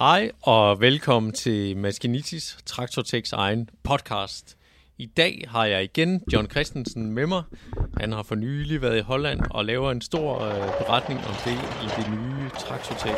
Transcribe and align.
Hej 0.00 0.30
og 0.42 0.80
velkommen 0.80 1.32
til 1.32 1.76
Maskinitis 1.76 2.58
Traktorteks 2.66 3.32
egen 3.32 3.70
podcast. 3.82 4.56
I 4.98 5.06
dag 5.06 5.44
har 5.48 5.64
jeg 5.64 5.84
igen 5.84 6.22
John 6.32 6.50
Christensen 6.50 7.12
med 7.12 7.26
mig. 7.26 7.42
Han 7.96 8.12
har 8.12 8.22
for 8.22 8.34
nylig 8.34 8.82
været 8.82 8.98
i 8.98 9.00
Holland 9.00 9.40
og 9.50 9.64
laver 9.64 9.90
en 9.90 10.00
stor 10.00 10.40
øh, 10.40 10.54
beretning 10.78 11.20
om 11.20 11.34
det 11.44 11.52
i 11.82 12.00
det 12.00 12.10
nye 12.10 12.50
Traktortek. 12.58 13.14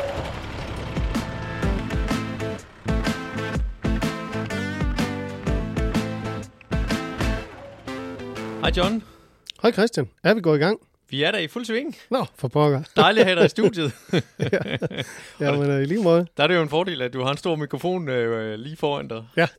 Hej 8.61 8.71
John. 8.77 9.03
Hej 9.61 9.71
Christian, 9.71 10.09
er 10.23 10.33
vi 10.33 10.41
gået 10.41 10.57
i 10.57 10.61
gang? 10.61 10.79
Vi 11.09 11.23
er 11.23 11.31
der 11.31 11.39
i 11.39 11.47
fuld 11.47 11.65
sving. 11.65 11.95
Nå, 12.09 12.25
for 12.35 12.47
pokker. 12.47 12.81
Dejligt 12.95 13.21
at 13.21 13.27
have 13.27 13.39
dig 13.39 13.45
i 13.45 13.49
studiet. 13.49 13.91
Ja, 15.39 15.51
men 15.57 15.69
øh, 15.69 15.81
i 15.81 15.85
lige 15.85 16.03
måde. 16.03 16.27
Der 16.37 16.43
er 16.43 16.47
det 16.47 16.55
jo 16.55 16.61
en 16.61 16.69
fordel, 16.69 17.01
at 17.01 17.13
du 17.13 17.21
har 17.23 17.31
en 17.31 17.37
stor 17.37 17.55
mikrofon 17.55 18.09
øh, 18.09 18.59
lige 18.59 18.75
foran 18.77 19.07
dig. 19.07 19.23
Ja. 19.37 19.47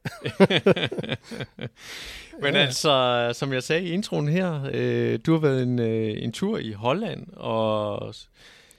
Men 2.42 2.54
Ja. 2.54 2.60
altså, 2.60 3.30
som 3.34 3.52
jeg 3.52 3.62
sagde 3.62 3.82
i 3.82 3.90
introen 3.90 4.28
her, 4.28 4.70
øh, 4.72 5.18
du 5.26 5.32
har 5.32 5.38
været 5.40 5.62
en, 5.62 5.78
øh, 5.78 6.22
en 6.22 6.32
tur 6.32 6.58
i 6.58 6.72
Holland 6.72 7.26
og 7.36 8.14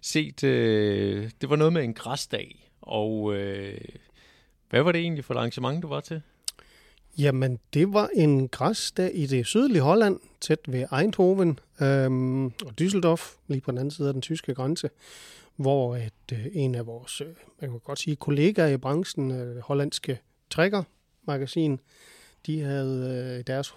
set, 0.01 0.43
øh, 0.43 1.29
det 1.41 1.49
var 1.49 1.55
noget 1.55 1.73
med 1.73 1.83
en 1.83 1.93
græsdag. 1.93 2.69
Og 2.81 3.35
øh, 3.35 3.77
hvad 4.69 4.81
var 4.81 4.91
det 4.91 5.01
egentlig 5.01 5.25
for 5.25 5.33
et 5.33 5.37
arrangement, 5.37 5.83
du 5.83 5.87
var 5.87 5.99
til? 5.99 6.21
Jamen, 7.17 7.59
det 7.73 7.93
var 7.93 8.09
en 8.13 8.47
græsdag 8.47 9.11
i 9.13 9.25
det 9.25 9.45
sydlige 9.45 9.81
Holland, 9.81 10.19
tæt 10.41 10.59
ved 10.67 10.85
Eindhoven 10.99 11.59
øhm, 11.81 12.45
og 12.45 12.73
Düsseldorf, 12.81 13.37
lige 13.47 13.61
på 13.61 13.71
den 13.71 13.77
anden 13.77 13.91
side 13.91 14.07
af 14.07 14.13
den 14.13 14.21
tyske 14.21 14.53
grænse, 14.53 14.89
hvor 15.55 15.95
at, 15.95 16.13
øh, 16.33 16.45
en 16.51 16.75
af 16.75 16.85
vores, 16.85 17.21
øh, 17.21 17.27
man 17.61 17.69
kan 17.69 17.79
godt 17.79 17.99
sige, 17.99 18.15
kollegaer 18.15 18.67
i 18.67 18.77
branchen, 18.77 19.31
øh, 19.31 19.57
hollandske 19.57 20.19
Trækker-magasin, 20.49 21.79
de 22.45 22.61
havde 22.61 23.35
øh, 23.37 23.43
deres, 23.47 23.73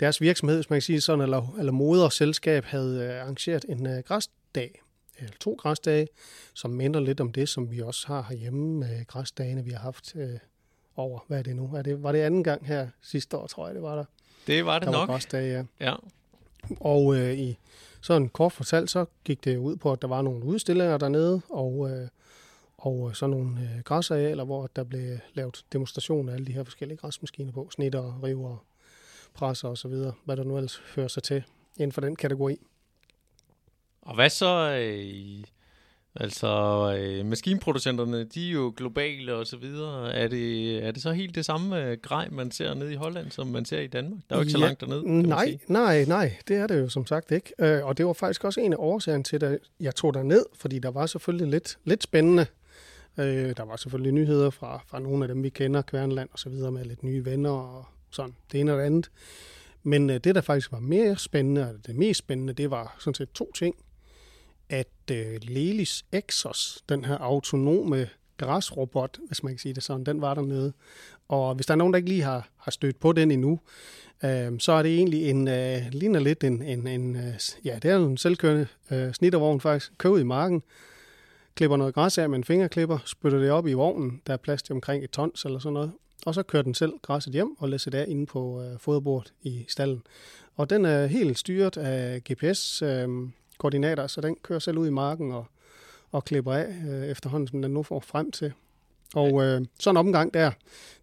deres 0.00 0.20
virksomhed, 0.20 0.56
hvis 0.56 0.70
man 0.70 0.76
kan 0.76 0.82
sige 0.82 1.00
sådan, 1.00 1.20
eller, 1.20 1.54
eller 1.58 1.72
moderselskab, 1.72 2.64
havde 2.64 3.04
øh, 3.04 3.22
arrangeret 3.22 3.64
en 3.68 3.86
øh, 3.86 4.02
græsdag, 4.06 4.82
eller 5.18 5.32
to 5.40 5.54
græsdage, 5.58 6.08
som 6.54 6.70
minder 6.70 7.00
lidt 7.00 7.20
om 7.20 7.32
det, 7.32 7.48
som 7.48 7.70
vi 7.70 7.80
også 7.80 8.06
har 8.06 8.26
herhjemme 8.28 8.78
med 8.78 9.06
græsdagene, 9.06 9.64
vi 9.64 9.70
har 9.70 9.78
haft 9.78 10.16
øh, 10.16 10.38
over, 10.96 11.18
hvad 11.26 11.38
er 11.38 11.42
det 11.42 11.56
nu? 11.56 11.70
Er 11.76 11.82
det, 11.82 12.02
var 12.02 12.12
det 12.12 12.18
anden 12.18 12.44
gang 12.44 12.66
her 12.66 12.88
sidste 13.02 13.36
år, 13.36 13.46
tror 13.46 13.66
jeg, 13.66 13.74
det 13.74 13.82
var 13.82 13.94
der. 13.96 14.04
Det 14.46 14.66
var 14.66 14.78
det 14.78 14.86
Der 14.86 14.92
var 14.92 14.98
nok. 15.00 15.08
græsdage, 15.08 15.66
ja. 15.80 15.86
Ja. 15.86 15.94
Og 16.80 17.16
øh, 17.16 17.38
i 17.38 17.58
sådan 18.00 18.28
kort 18.28 18.52
fortalt, 18.52 18.90
så 18.90 19.04
gik 19.24 19.44
det 19.44 19.56
ud 19.56 19.76
på, 19.76 19.92
at 19.92 20.02
der 20.02 20.08
var 20.08 20.22
nogle 20.22 20.44
udstillinger 20.44 20.98
dernede, 20.98 21.40
og, 21.48 21.90
øh, 21.90 22.08
og 22.78 23.16
sådan 23.16 23.30
nogle 23.36 23.60
øh, 23.60 23.82
græsarealer, 23.84 24.44
hvor 24.44 24.66
der 24.76 24.84
blev 24.84 25.18
lavet 25.34 25.64
demonstrationer 25.72 26.32
af 26.32 26.36
alle 26.36 26.46
de 26.46 26.52
her 26.52 26.64
forskellige 26.64 26.98
græsmaskiner 26.98 27.52
på, 27.52 27.68
snitter, 27.70 28.20
river, 28.24 28.64
presser 29.34 29.68
og 29.68 29.78
så 29.78 29.88
videre, 29.88 30.12
hvad 30.24 30.36
der 30.36 30.44
nu 30.44 30.56
ellers 30.56 30.82
hører 30.96 31.08
sig 31.08 31.22
til 31.22 31.42
inden 31.76 31.92
for 31.92 32.00
den 32.00 32.16
kategori. 32.16 32.56
Og 34.02 34.14
hvad 34.14 34.30
så? 34.30 34.70
Øh, 34.80 35.44
altså, 36.16 36.48
øh, 36.98 37.26
maskinproducenterne, 37.26 38.24
de 38.24 38.48
er 38.48 38.52
jo 38.52 38.74
globale 38.76 39.34
og 39.34 39.46
så 39.46 39.56
videre. 39.56 40.14
Er 40.14 40.28
det, 40.28 40.76
er 40.84 40.90
det 40.90 41.02
så 41.02 41.12
helt 41.12 41.34
det 41.34 41.44
samme 41.44 41.84
øh, 41.84 41.98
grej, 42.02 42.28
man 42.30 42.50
ser 42.50 42.74
nede 42.74 42.92
i 42.92 42.96
Holland, 42.96 43.30
som 43.30 43.46
man 43.46 43.64
ser 43.64 43.80
i 43.80 43.86
Danmark? 43.86 44.20
Der 44.30 44.36
er 44.36 44.38
jo 44.38 44.42
ikke 44.42 44.52
så 44.52 44.58
Ja, 44.58 44.64
langt 44.64 44.80
dernede, 44.80 45.22
Nej, 45.28 45.58
nej, 45.68 46.04
nej, 46.04 46.36
det 46.48 46.56
er 46.56 46.66
det 46.66 46.80
jo 46.80 46.88
som 46.88 47.06
sagt 47.06 47.30
ikke. 47.30 47.52
Øh, 47.58 47.84
og 47.84 47.98
det 47.98 48.06
var 48.06 48.12
faktisk 48.12 48.44
også 48.44 48.60
en 48.60 48.72
af 48.72 48.76
årsagerne 48.78 49.24
til, 49.24 49.44
at 49.44 49.58
jeg 49.80 49.94
tog 49.94 50.26
ned, 50.26 50.44
fordi 50.54 50.78
der 50.78 50.90
var 50.90 51.06
selvfølgelig 51.06 51.48
lidt, 51.48 51.78
lidt 51.84 52.02
spændende. 52.02 52.46
Øh, 53.18 53.56
der 53.56 53.64
var 53.64 53.76
selvfølgelig 53.76 54.12
nyheder 54.12 54.50
fra, 54.50 54.82
fra 54.86 54.98
nogle 55.00 55.24
af 55.24 55.28
dem, 55.28 55.42
vi 55.42 55.48
kender, 55.48 55.82
Kværnland 55.82 56.28
og 56.32 56.38
så 56.38 56.48
videre, 56.48 56.72
med 56.72 56.84
lidt 56.84 57.02
nye 57.02 57.24
venner 57.24 57.50
og 57.50 57.84
sådan 58.10 58.34
det 58.52 58.60
ene 58.60 58.72
og 58.72 58.78
det 58.78 58.84
andet. 58.84 59.10
Men 59.82 60.10
øh, 60.10 60.20
det, 60.24 60.34
der 60.34 60.40
faktisk 60.40 60.72
var 60.72 60.80
mere 60.80 61.16
spændende, 61.16 61.68
og 61.68 61.74
det 61.86 61.94
mest 61.96 62.18
spændende, 62.18 62.52
det 62.52 62.70
var 62.70 62.96
sådan 62.98 63.14
set 63.14 63.30
to 63.30 63.52
ting. 63.52 63.74
At 64.70 64.88
øh, 65.10 65.40
Lelis 65.42 66.04
Exos, 66.12 66.84
den 66.88 67.04
her 67.04 67.18
autonome 67.18 68.08
græsrobot, 68.36 69.18
hvis 69.26 69.42
man 69.42 69.52
kan 69.52 69.58
sige 69.58 69.74
det 69.74 69.82
sådan, 69.82 70.04
den 70.04 70.20
var 70.20 70.34
dernede. 70.34 70.72
Og 71.28 71.54
hvis 71.54 71.66
der 71.66 71.74
er 71.74 71.78
nogen, 71.78 71.92
der 71.92 71.96
ikke 71.96 72.08
lige 72.08 72.22
har, 72.22 72.48
har 72.56 72.70
stødt 72.70 73.00
på 73.00 73.12
den 73.12 73.30
endnu, 73.30 73.60
øh, 74.24 74.52
så 74.58 74.72
er 74.72 74.82
det 74.82 74.96
egentlig 74.96 75.30
en, 75.30 75.48
øh, 75.48 75.82
ligner 75.92 76.20
lidt 76.20 76.44
en, 76.44 76.62
en, 76.62 76.86
en 76.86 77.16
øh, 77.16 77.34
ja, 77.64 77.78
det 77.82 77.90
er 77.90 77.96
en 77.96 78.16
selvkørende 78.16 78.66
øh, 78.90 79.12
snittervogn 79.12 79.60
faktisk, 79.60 79.92
kører 79.98 80.12
ud 80.12 80.20
i 80.20 80.24
marken, 80.24 80.62
klipper 81.54 81.76
noget 81.76 81.94
græs 81.94 82.18
af 82.18 82.28
med 82.28 82.38
en 82.38 82.44
fingerklipper, 82.44 82.98
spytter 83.04 83.38
det 83.38 83.50
op 83.50 83.66
i 83.66 83.72
vognen, 83.72 84.22
der 84.26 84.32
er 84.32 84.36
plads 84.36 84.62
til 84.62 84.72
omkring 84.72 85.04
et 85.04 85.10
tons 85.10 85.44
eller 85.44 85.58
sådan 85.58 85.74
noget, 85.74 85.92
og 86.26 86.34
så 86.34 86.42
kører 86.42 86.62
den 86.62 86.74
selv 86.74 86.92
græsset 87.02 87.32
hjem 87.32 87.56
og 87.58 87.68
læser 87.68 87.90
det 87.90 87.98
af 87.98 88.04
inde 88.08 88.26
på 88.26 88.62
øh, 88.62 88.78
foderbordet 88.78 89.32
i 89.42 89.64
stallen. 89.68 90.02
Og 90.56 90.70
den 90.70 90.84
er 90.84 91.06
helt 91.06 91.38
styret 91.38 91.76
af 91.76 92.24
gps 92.24 92.82
øh, 92.82 93.08
GPS-koordinater, 93.60 94.06
så 94.06 94.20
den 94.20 94.36
kører 94.42 94.58
selv 94.58 94.78
ud 94.78 94.86
i 94.86 94.90
marken 94.90 95.32
og, 95.32 95.46
og 96.12 96.24
klipper 96.24 96.52
af 96.52 96.68
øh, 96.88 97.06
efterhånden, 97.06 97.48
som 97.48 97.62
den 97.62 97.70
nu 97.70 97.82
får 97.82 98.00
frem 98.00 98.30
til. 98.30 98.52
Og 99.14 99.42
øh, 99.44 99.60
sådan 99.80 99.92
en 99.96 100.06
omgang 100.06 100.34
der 100.34 100.50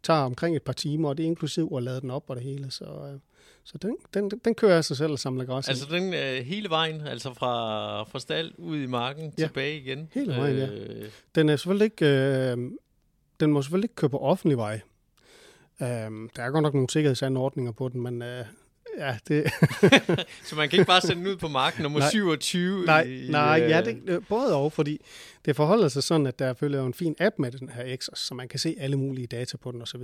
tager 0.04 0.20
omkring 0.20 0.56
et 0.56 0.64
par 0.64 0.74
timer, 0.74 1.10
og 1.10 1.18
det 1.18 1.24
er 1.24 1.28
inklusiv 1.28 1.74
at 1.78 1.84
lade 1.84 2.02
den 2.02 2.12
op 2.12 2.24
og 2.28 2.36
det 2.36 2.44
hele. 2.44 2.72
Så, 2.72 2.86
øh, 2.86 3.20
så 3.64 3.78
den, 3.78 3.96
den, 4.14 4.32
den 4.46 4.56
kører 4.56 4.82
sig 4.82 4.98
selv 4.98 5.12
og 5.12 5.20
samler 5.20 5.46
græs. 5.46 5.70
Altså 5.70 5.86
den 5.92 6.14
øh, 6.14 6.46
hele 6.46 6.70
vejen, 6.70 7.02
altså 7.02 7.34
fra, 7.34 8.04
fra 8.04 8.20
stald 8.20 8.52
ud 8.58 8.78
i 8.78 8.86
marken, 8.86 9.34
Ja. 9.38 9.44
tilbage 9.44 9.78
igen. 9.80 10.10
Hele 10.14 10.36
vejen, 10.36 10.58
ja. 10.58 10.68
Øh, 10.68 11.06
Den 11.36 11.50
er 11.50 11.56
selvfølgelig 11.56 11.86
ikke, 11.86 12.06
øh, 12.06 12.58
den 13.40 13.52
må 13.52 13.62
selvfølgelig 13.62 13.86
ikke 13.86 13.96
køre 13.96 14.10
på 14.10 14.18
offentlig 14.20 14.58
vej. 14.58 14.82
Øh, 15.82 15.88
der 16.36 16.44
er 16.44 16.50
godt 16.50 16.64
nok 16.64 16.74
nogle 16.74 16.90
sikkerhedsanordninger 16.90 17.72
på 17.72 17.90
den, 17.90 18.02
men 18.02 18.22
øh, 18.22 18.46
ja, 18.98 19.18
det, 19.28 19.52
så 20.48 20.56
man 20.56 20.70
kan 20.70 20.80
ikke 20.80 20.88
bare 20.88 21.02
sende 21.02 21.16
den 21.24 21.32
ud 21.32 21.38
på 21.38 21.48
marken 21.48 21.84
nummer 21.84 22.00
Nej. 22.00 22.10
27? 22.10 22.86
nej, 22.86 23.02
i, 23.02 23.28
nej, 23.30 23.62
øh, 23.64 23.70
ja, 23.70 23.82
det, 23.82 24.28
både 24.30 24.56
og, 24.56 24.72
fordi 24.72 25.02
det 25.46 25.56
forholder 25.56 25.88
sig 25.88 26.04
sådan, 26.04 26.28
at 26.28 26.40
der 26.40 26.54
følger 26.54 26.86
en 26.86 26.94
fin 26.94 27.16
app 27.20 27.40
med 27.40 27.52
den 27.52 27.70
her 27.70 27.84
Exos, 27.86 28.20
så 28.20 28.34
man 28.34 28.48
kan 28.48 28.60
se 28.60 28.76
alle 28.80 28.98
mulige 28.98 29.28
data 29.28 29.58
på 29.58 29.72
den 29.72 29.82
osv. 29.82 30.02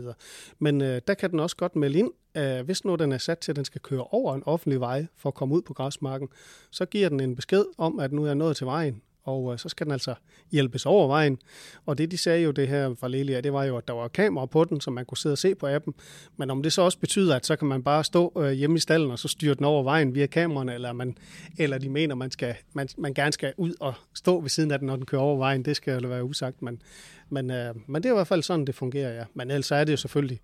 Men 0.59 0.82
øh, 0.82 1.02
der 1.08 1.14
kan 1.14 1.32
den 1.32 1.40
også 1.40 1.56
godt 1.56 1.76
melde 1.76 2.00
ind, 2.00 2.12
øh, 2.38 2.66
hvis 2.66 2.86
nu 2.86 2.96
den 2.96 3.12
er 3.12 3.18
sat 3.18 3.40
til, 3.40 3.52
at 3.52 3.56
den 3.56 3.66
skal 3.66 3.82
køre 3.82 4.03
over 4.03 4.36
en 4.36 4.44
offentlig 4.46 4.80
vej 4.80 5.06
for 5.18 5.30
at 5.30 5.36
komme 5.36 5.56
ud 5.56 5.62
på 5.62 5.74
græsmarken, 5.74 6.28
så 6.72 6.86
giver 6.86 7.09
den 7.09 7.20
en 7.20 7.36
besked 7.36 7.66
om, 7.78 8.00
at 8.00 8.12
nu 8.12 8.24
er 8.24 8.28
jeg 8.28 8.36
nået 8.36 8.58
til 8.58 8.66
vejen, 8.66 9.02
og 9.23 9.53
øh, 9.53 9.59
så 9.59 9.69
skal 9.69 9.85
den 9.85 9.91
altså 9.91 10.16
hjælpes 10.51 10.85
over 10.85 11.07
vejen. 11.07 11.38
Og 11.85 11.97
det, 11.97 12.11
de 12.11 12.17
sagde 12.17 12.44
jo 12.44 12.51
det 12.51 12.67
her 12.67 12.95
fra 13.00 13.07
Lelia, 13.07 13.41
det 13.41 13.53
var 13.53 13.63
jo, 13.63 13.78
at 13.78 13.88
der 13.88 13.94
var 13.94 14.07
kamera 14.07 14.45
på 14.45 14.63
den, 14.63 14.81
så 14.81 14.91
man 14.91 15.06
kunne 15.06 15.17
sidde 15.17 15.34
og 15.34 15.38
se 15.38 15.56
på 15.56 15.67
appen. 15.67 15.94
Men 16.38 16.50
om 16.50 16.63
det 16.63 16.73
så 16.73 16.81
også 16.81 17.00
betyder, 17.00 17.35
at 17.35 17.45
så 17.45 17.56
kan 17.56 17.67
man 17.67 17.84
bare 17.84 18.03
stå 18.03 18.34
øh, 18.38 18.51
hjemme 18.51 18.75
i 18.75 18.79
stallen, 18.79 19.11
og 19.11 19.19
så 19.19 19.28
styre 19.28 19.53
den 19.53 19.66
over 19.66 19.84
vejen 19.84 20.16
via 20.16 20.25
kameraerne, 20.25 20.73
eller, 20.73 20.94
man, 20.94 21.17
eller 21.57 21.78
de 21.78 21.89
mener, 21.89 22.16
man, 22.16 22.31
skal, 22.31 22.56
man, 22.73 22.88
man 22.97 23.13
gerne 23.13 23.34
skal 23.34 23.53
ud 23.57 23.73
og 23.79 23.94
stå 24.13 24.41
ved 24.41 24.50
siden 24.50 24.72
af 24.72 24.79
den, 24.79 24.85
når 24.85 24.95
den 24.95 25.06
kører 25.06 25.22
over 25.22 25.38
vejen, 25.38 25.66
det 25.66 25.75
skal 25.75 26.01
jo 26.03 26.09
være 26.09 26.23
usagt. 26.23 26.61
Men, 26.61 26.81
men, 27.29 27.51
øh, 27.51 27.75
men 27.88 28.03
det 28.03 28.09
er 28.09 28.13
i 28.13 28.16
hvert 28.16 28.28
fald 28.28 28.44
sådan, 28.44 28.66
det 28.66 28.75
fungerer, 28.75 29.13
ja. 29.16 29.23
Men 29.34 29.51
ellers 29.51 29.72
er 29.72 29.84
det 29.84 29.91
jo 29.91 29.97
selvfølgelig, 29.97 30.40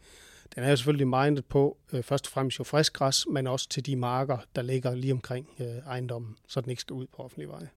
den 0.55 0.63
er 0.63 0.69
jo 0.69 0.75
selvfølgelig 0.75 1.07
mindet 1.07 1.45
på 1.45 1.77
øh, 1.93 2.03
først 2.03 2.27
og 2.27 2.31
fremmest 2.31 2.59
jo 2.59 2.63
frisk 2.63 2.93
græs, 2.93 3.25
men 3.31 3.47
også 3.47 3.69
til 3.69 3.85
de 3.85 3.95
marker, 3.95 4.37
der 4.55 4.61
ligger 4.61 4.95
lige 4.95 5.13
omkring 5.13 5.49
øh, 5.59 5.67
ejendommen, 5.67 6.35
så 6.47 6.61
den 6.61 6.69
ikke 6.69 6.81
skal 6.81 6.93
ud 6.93 7.07
på 7.15 7.23
offentlig 7.23 7.49
vej. 7.49 7.67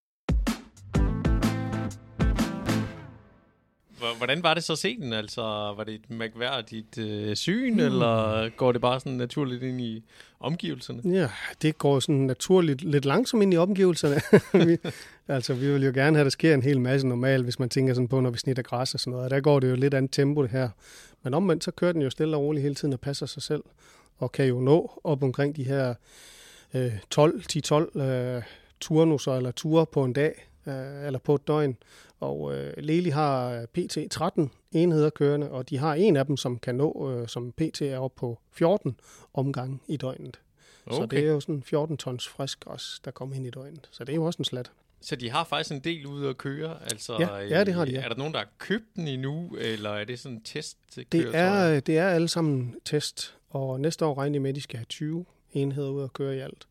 Hvordan 4.17 4.43
var 4.43 4.55
det 4.55 4.65
så 4.65 4.95
den? 5.01 5.13
Altså, 5.13 5.43
var 5.77 5.85
det 5.85 5.95
et 5.95 6.11
mærkværdigt 6.11 6.99
øh, 6.99 7.37
syn, 7.37 7.73
mm. 7.73 7.81
eller 7.81 8.49
går 8.57 8.73
det 8.73 8.81
bare 8.81 9.01
sådan 9.01 9.13
naturligt 9.13 9.63
ind 9.63 9.81
i 9.81 10.05
omgivelserne? 10.41 11.03
Ja, 11.05 11.29
det 11.63 11.79
går 11.79 12.01
sådan 12.01 12.15
naturligt 12.15 12.83
lidt 12.83 13.05
langsomt 13.05 13.43
ind 13.43 13.55
i 13.55 13.57
omgivelserne. 13.57 14.21
vi, 14.67 14.77
altså, 15.29 15.55
vi 15.55 15.73
vil 15.73 15.85
jo 15.85 15.93
gerne 15.95 16.17
have, 16.17 16.21
at 16.21 16.25
der 16.25 16.31
sker 16.31 16.55
en 16.55 16.63
hel 16.63 16.81
masse 16.81 17.07
normalt, 17.07 17.45
hvis 17.45 17.59
man 17.59 17.69
tænker 17.69 17.95
sådan 17.95 18.09
på, 18.09 18.21
når 18.21 18.31
vi 18.31 18.39
snitter 18.39 18.63
græs 18.63 18.95
og 18.95 19.01
sådan 19.01 19.11
noget. 19.11 19.25
Og 19.25 19.31
der 19.31 19.41
går 19.41 19.61
det 19.61 19.71
jo 19.71 19.75
lidt 19.75 19.95
andet 19.95 20.13
tempo, 20.13 20.43
det 20.43 20.51
her. 20.51 20.69
Men 21.23 21.35
omvendt, 21.35 21.65
så 21.65 21.71
kører 21.71 21.93
den 21.93 22.03
jo 22.03 22.11
stille 22.11 22.37
og 22.37 22.43
roligt 22.43 22.63
hele 22.63 22.75
tiden 22.75 22.95
og 22.95 23.01
passer 23.01 23.27
sig 23.27 23.43
selv. 23.43 23.63
Og 24.19 24.33
kan 24.33 24.47
jo 24.47 24.61
nå 24.61 25.01
op 25.05 25.23
omkring 25.23 25.57
de 25.57 25.65
her 25.65 25.95
øh, 26.75 26.93
12, 27.11 27.43
10-12 27.97 28.01
øh, 28.01 28.43
turnusser 28.81 29.37
eller 29.37 29.51
ture 29.51 29.87
på 29.87 30.05
en 30.05 30.13
dag, 30.13 30.49
øh, 30.67 31.07
eller 31.07 31.19
på 31.19 31.35
et 31.35 31.49
døgn. 31.49 31.77
Og 32.21 32.55
øh, 32.55 32.73
Leli 32.77 33.11
har 33.11 33.51
øh, 33.51 33.67
pt. 33.67 33.99
13 34.11 34.51
enheder 34.73 35.11
kørende, 35.11 35.51
og 35.51 35.71
de 35.71 35.79
har 35.79 35.95
en 35.95 36.17
af 36.17 36.27
dem, 36.27 36.37
som 36.37 36.59
kan 36.59 36.75
nå, 36.75 37.11
øh, 37.11 37.29
som 37.29 37.53
pt. 37.53 37.83
er 37.83 37.99
oppe 37.99 38.19
på 38.19 38.39
14 38.53 39.01
omgange 39.35 39.79
i 39.89 39.97
døgnet. 39.97 40.41
Okay. 40.87 40.97
Så 40.97 41.07
det 41.07 41.19
er 41.19 41.33
jo 41.33 41.41
sådan 41.41 41.63
14 41.63 41.97
tons 41.97 42.29
frisk 42.29 42.61
græs, 42.61 43.01
der 43.05 43.11
kommer 43.11 43.37
ind 43.37 43.47
i 43.47 43.51
døgnet. 43.51 43.89
Så 43.91 44.05
det 44.05 44.13
er 44.13 44.17
jo 44.17 44.25
også 44.25 44.39
en 44.39 44.45
slat. 44.45 44.71
Så 45.01 45.17
de 45.17 45.31
har 45.31 45.45
faktisk 45.45 45.73
en 45.73 45.81
del 45.81 46.07
ude 46.07 46.29
at 46.29 46.39
køre? 46.39 46.77
Altså, 46.83 47.17
Ja, 47.19 47.37
ja, 47.37 47.65
det 47.65 47.75
har 47.75 47.85
de, 47.85 47.93
ja. 47.93 48.01
Er 48.03 48.09
der 48.09 48.17
nogen, 48.17 48.33
der 48.33 48.39
har 48.39 48.49
købt 48.59 48.85
den 48.97 49.09
endnu, 49.09 49.57
eller 49.61 49.91
er 49.91 50.05
det 50.05 50.19
sådan 50.19 50.37
en 50.37 50.43
test? 50.43 50.79
Det 51.13 51.31
er, 51.35 51.81
det 51.81 51.99
er 51.99 52.09
alle 52.09 52.29
sammen 52.29 52.75
test, 52.85 53.37
og 53.51 53.81
næste 53.81 54.05
år 54.05 54.19
regner 54.19 54.33
de 54.33 54.41
med, 54.41 54.51
at 54.51 54.57
de 54.57 54.61
skal 54.61 54.77
have 54.77 54.87
20 54.89 55.25
enheder 55.53 55.91
ud 55.91 56.05
at 56.05 56.13
køre 56.13 56.37
i 56.37 56.39
alt. 56.41 56.67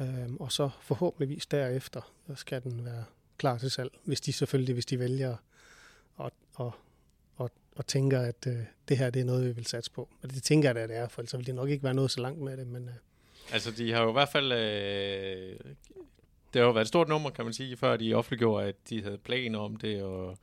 Øhm, 0.00 0.36
og 0.36 0.52
så 0.52 0.70
forhåbentligvis 0.80 1.46
derefter 1.46 2.12
så 2.26 2.34
skal 2.34 2.62
den 2.62 2.84
være 2.84 3.04
klar 3.38 3.58
til 3.58 3.70
salg, 3.70 3.90
hvis 4.04 4.20
de 4.20 4.32
selvfølgelig, 4.32 4.72
hvis 4.72 4.86
de 4.86 4.98
vælger 4.98 5.36
at, 6.20 6.32
at, 6.60 6.70
og, 7.36 7.50
og 7.76 7.86
tænker, 7.86 8.20
at 8.20 8.46
øh, 8.46 8.58
det 8.88 8.98
her 8.98 9.10
det 9.10 9.20
er 9.20 9.24
noget, 9.24 9.46
vi 9.46 9.52
vil 9.52 9.66
satse 9.66 9.90
på. 9.90 10.08
Og 10.22 10.30
det 10.30 10.42
tænker 10.42 10.68
jeg 10.68 10.74
da, 10.74 10.86
det 10.86 10.96
er, 10.96 11.08
for 11.08 11.22
ellers 11.22 11.36
vil 11.36 11.46
det 11.46 11.54
nok 11.54 11.68
ikke 11.68 11.84
være 11.84 11.94
noget 11.94 12.10
så 12.10 12.20
langt 12.20 12.40
med 12.40 12.56
det. 12.56 12.66
Men, 12.66 12.88
øh. 12.88 12.94
Altså, 13.52 13.70
de 13.70 13.92
har 13.92 14.02
jo 14.02 14.08
i 14.08 14.12
hvert 14.12 14.28
fald... 14.28 14.52
Øh, 14.52 15.58
det 16.52 16.60
har 16.60 16.66
jo 16.66 16.70
været 16.70 16.84
et 16.84 16.88
stort 16.88 17.08
nummer, 17.08 17.30
kan 17.30 17.44
man 17.44 17.54
sige, 17.54 17.76
før 17.76 17.96
de 17.96 18.14
offentliggjorde, 18.14 18.66
at 18.66 18.74
de 18.88 19.02
havde 19.02 19.18
planer 19.18 19.58
om 19.58 19.76
det, 19.76 20.02
og 20.02 20.38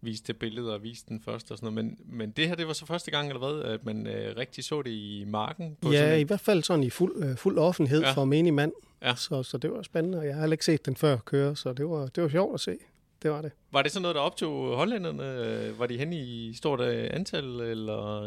viste 0.00 0.26
det 0.26 0.36
billede 0.36 0.74
og 0.74 0.82
viste 0.82 1.08
den 1.08 1.20
først 1.20 1.50
og 1.50 1.58
sådan 1.58 1.74
noget. 1.74 1.84
Men, 1.84 2.18
men 2.18 2.30
det 2.30 2.48
her, 2.48 2.54
det 2.54 2.66
var 2.66 2.72
så 2.72 2.86
første 2.86 3.10
gang, 3.10 3.28
eller 3.28 3.38
hvad, 3.38 3.62
at 3.62 3.84
man 3.84 4.06
øh, 4.06 4.36
rigtig 4.36 4.64
så 4.64 4.82
det 4.82 4.90
i 4.90 5.24
marken? 5.26 5.76
På 5.80 5.92
ja, 5.92 6.14
i 6.14 6.22
hvert 6.22 6.40
fald 6.40 6.62
sådan 6.62 6.84
i 6.84 6.90
fuld, 6.90 7.24
øh, 7.24 7.36
fuld 7.36 7.58
offentlighed 7.58 8.02
ja. 8.02 8.12
for 8.12 8.24
menig 8.24 8.54
mand. 8.54 8.72
Ja. 9.02 9.14
Så, 9.14 9.42
så 9.42 9.58
det 9.58 9.72
var 9.72 9.82
spændende, 9.82 10.18
og 10.18 10.26
jeg 10.26 10.34
har 10.34 10.40
heller 10.40 10.54
ikke 10.54 10.64
set 10.64 10.86
den 10.86 10.96
før 10.96 11.16
køre, 11.16 11.56
så 11.56 11.72
det 11.72 11.88
var, 11.88 12.06
det 12.06 12.22
var 12.22 12.28
sjovt 12.28 12.54
at 12.54 12.60
se. 12.60 12.78
Det 13.22 13.30
var 13.30 13.42
det. 13.42 13.52
Var 13.72 13.82
det 13.82 13.92
sådan 13.92 14.02
noget, 14.02 14.14
der 14.14 14.20
optog 14.20 14.76
hollænderne? 14.76 15.78
Var 15.78 15.86
de 15.86 15.98
hen 15.98 16.12
i 16.12 16.54
stort 16.54 16.80
øh, 16.80 17.10
antal? 17.12 17.44
Eller? 17.44 18.22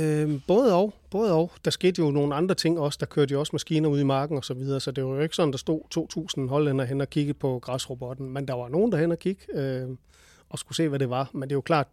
Øh, 0.00 0.40
både 0.46 0.74
og. 0.74 0.94
Både 1.10 1.32
og. 1.32 1.52
Der 1.64 1.70
skete 1.70 2.02
jo 2.02 2.10
nogle 2.10 2.34
andre 2.34 2.54
ting 2.54 2.80
også. 2.80 2.96
Der 3.00 3.06
kørte 3.06 3.32
jo 3.32 3.40
også 3.40 3.50
maskiner 3.52 3.88
ud 3.88 4.00
i 4.00 4.04
marken 4.04 4.36
og 4.36 4.44
så 4.44 4.54
videre, 4.54 4.80
så 4.80 4.90
det 4.90 5.04
var 5.04 5.14
jo 5.14 5.20
ikke 5.20 5.36
sådan, 5.36 5.52
der 5.52 5.58
stod 5.58 5.80
2.000 6.38 6.48
hollænder 6.48 6.84
hen 6.84 7.00
og 7.00 7.10
kiggede 7.10 7.38
på 7.38 7.58
græsrobotten. 7.58 8.30
Men 8.30 8.48
der 8.48 8.54
var 8.54 8.68
nogen, 8.68 8.92
der 8.92 8.98
hen 8.98 9.12
og 9.12 9.18
kigge 9.18 9.42
øh, 9.54 9.88
og 10.54 10.58
skulle 10.58 10.76
se, 10.76 10.88
hvad 10.88 10.98
det 10.98 11.10
var. 11.10 11.30
Men 11.32 11.42
det 11.42 11.52
er 11.52 11.56
jo 11.56 11.60
klart, 11.60 11.88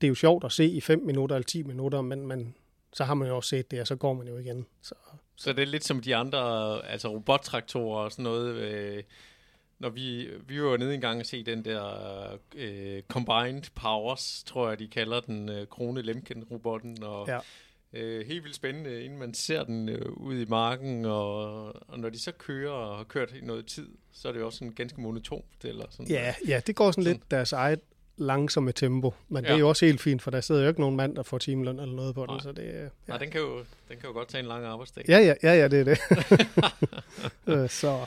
det 0.00 0.06
er 0.06 0.08
jo 0.08 0.14
sjovt 0.14 0.44
at 0.44 0.52
se 0.52 0.64
i 0.64 0.80
5 0.80 1.02
minutter 1.04 1.36
eller 1.36 1.46
10 1.46 1.62
minutter, 1.62 2.00
men, 2.00 2.26
men 2.26 2.54
så 2.92 3.04
har 3.04 3.14
man 3.14 3.28
jo 3.28 3.36
også 3.36 3.48
set 3.48 3.70
det, 3.70 3.80
og 3.80 3.86
så 3.86 3.96
går 3.96 4.14
man 4.14 4.28
jo 4.28 4.38
igen. 4.38 4.66
Så, 4.82 4.94
så 5.36 5.52
det 5.52 5.62
er 5.62 5.66
lidt 5.66 5.84
som 5.84 6.00
de 6.00 6.16
andre, 6.16 6.40
altså 6.86 7.08
robottraktorer 7.08 8.04
og 8.04 8.12
sådan 8.12 8.22
noget, 8.22 8.54
øh, 8.54 9.02
når 9.78 9.88
vi, 9.88 10.28
vi 10.46 10.62
var 10.62 10.70
jo 10.70 10.76
nede 10.76 10.94
engang 10.94 11.20
og 11.20 11.26
se 11.26 11.42
den 11.42 11.64
der 11.64 11.84
øh, 12.54 13.02
Combined 13.08 13.70
Powers, 13.74 14.42
tror 14.46 14.68
jeg, 14.68 14.78
de 14.78 14.88
kalder 14.88 15.20
den, 15.20 15.48
øh, 15.48 15.66
Krone 15.66 16.02
Lemken-robotten, 16.02 17.02
og 17.02 17.28
ja. 17.28 17.38
Øh, 17.96 18.26
helt 18.26 18.44
vildt 18.44 18.56
spændende, 18.56 19.04
inden 19.04 19.18
man 19.18 19.34
ser 19.34 19.64
den 19.64 19.88
øh, 19.88 20.12
ud 20.12 20.38
i 20.38 20.44
marken, 20.48 21.04
og, 21.04 21.66
og 21.90 21.98
når 21.98 22.08
de 22.08 22.18
så 22.18 22.32
kører 22.32 22.72
og 22.72 22.96
har 22.96 23.04
kørt 23.04 23.32
i 23.42 23.44
noget 23.44 23.66
tid, 23.66 23.88
så 24.12 24.28
er 24.28 24.32
det 24.32 24.40
jo 24.40 24.46
også 24.46 24.58
sådan 24.58 24.72
ganske 24.72 25.00
monotont. 25.00 25.44
Eller 25.64 25.84
sådan 25.90 26.06
ja, 26.06 26.34
ja, 26.48 26.60
det 26.66 26.76
går 26.76 26.90
sådan, 26.90 27.04
sådan 27.04 27.16
lidt 27.16 27.30
deres 27.30 27.52
eget 27.52 27.80
langsomme 28.16 28.72
tempo, 28.72 29.14
men 29.28 29.44
ja. 29.44 29.48
det 29.48 29.54
er 29.54 29.58
jo 29.58 29.68
også 29.68 29.86
helt 29.86 30.00
fint, 30.00 30.22
for 30.22 30.30
der 30.30 30.40
sidder 30.40 30.62
jo 30.62 30.68
ikke 30.68 30.80
nogen 30.80 30.96
mand, 30.96 31.16
der 31.16 31.22
får 31.22 31.38
timeløn 31.38 31.80
eller 31.80 31.94
noget 31.96 32.14
på 32.14 32.26
Nej. 32.26 32.34
den, 32.34 32.42
så 32.42 32.52
det 32.52 32.62
ja. 32.62 32.88
Nej, 33.08 33.18
den 33.18 33.30
kan, 33.30 33.40
jo, 33.40 33.58
den 33.58 33.96
kan 34.00 34.04
jo 34.04 34.12
godt 34.12 34.28
tage 34.28 34.42
en 34.42 34.48
lang 34.48 34.64
arbejdsdag. 34.64 35.04
Ja, 35.08 35.18
ja, 35.18 35.34
ja, 35.42 35.54
ja 35.54 35.68
det 35.68 35.80
er 35.80 35.84
det. 35.84 35.98
Øh, 37.48 37.68
så, 37.70 38.06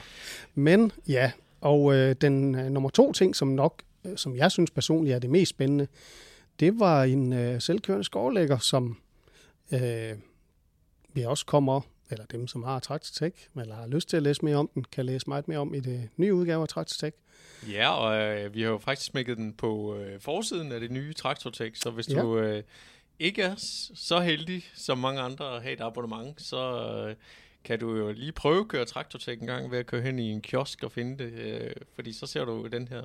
men 0.54 0.92
ja, 1.08 1.32
og 1.60 1.94
øh, 1.94 2.16
den 2.20 2.54
øh, 2.54 2.70
nummer 2.70 2.90
to 2.90 3.12
ting, 3.12 3.36
som 3.36 3.48
nok, 3.48 3.82
øh, 4.04 4.16
som 4.16 4.36
jeg 4.36 4.50
synes 4.50 4.70
personligt 4.70 5.14
er 5.14 5.18
det 5.18 5.30
mest 5.30 5.50
spændende, 5.50 5.86
det 6.60 6.80
var 6.80 7.04
en 7.04 7.32
øh, 7.32 7.60
selvkørende 7.60 8.04
skovlægger, 8.04 8.58
som 8.58 8.96
øh, 9.72 10.18
vi 11.12 11.22
også 11.22 11.46
kommer, 11.46 11.80
eller 12.10 12.26
dem, 12.26 12.46
som 12.46 12.62
har 12.62 12.78
Traktortek, 12.78 13.48
eller 13.56 13.74
har 13.74 13.86
lyst 13.86 14.08
til 14.08 14.16
at 14.16 14.22
læse 14.22 14.44
mere 14.44 14.56
om 14.56 14.70
den, 14.74 14.84
kan 14.84 15.06
læse 15.06 15.28
meget 15.28 15.48
mere 15.48 15.58
om 15.58 15.74
i 15.74 15.80
det 15.80 16.08
nye 16.16 16.34
udgave 16.34 16.62
af 16.62 16.68
Traktortek. 16.68 17.14
Ja, 17.68 17.90
og 17.90 18.20
øh, 18.22 18.54
vi 18.54 18.62
har 18.62 18.70
jo 18.70 18.78
faktisk 18.78 19.10
smækket 19.10 19.36
den 19.36 19.52
på 19.52 19.96
øh, 19.96 20.20
forsiden 20.20 20.72
af 20.72 20.80
det 20.80 20.90
nye 20.90 21.12
Traktortek, 21.12 21.76
så 21.76 21.90
hvis 21.90 22.08
ja. 22.08 22.22
du 22.22 22.38
øh, 22.38 22.62
ikke 23.18 23.42
er 23.42 23.54
så 23.94 24.20
heldig 24.20 24.64
som 24.74 24.98
mange 24.98 25.20
andre 25.20 25.56
at 25.56 25.62
have 25.62 25.72
et 25.72 25.80
abonnement, 25.80 26.42
så 26.42 26.92
øh, 27.08 27.16
kan 27.64 27.78
du 27.78 27.96
jo 27.96 28.12
lige 28.12 28.32
prøve 28.32 28.60
at 28.60 28.68
køre 28.68 28.84
traktortek 28.84 29.40
en 29.40 29.46
gang 29.46 29.70
ved 29.70 29.78
at 29.78 29.86
køre 29.86 30.02
hen 30.02 30.18
i 30.18 30.30
en 30.30 30.40
kiosk 30.40 30.82
og 30.82 30.92
finde 30.92 31.24
det, 31.24 31.32
øh, 31.32 31.70
fordi 31.94 32.12
så 32.12 32.26
ser 32.26 32.44
du 32.44 32.66
den 32.66 32.88
her 32.88 33.02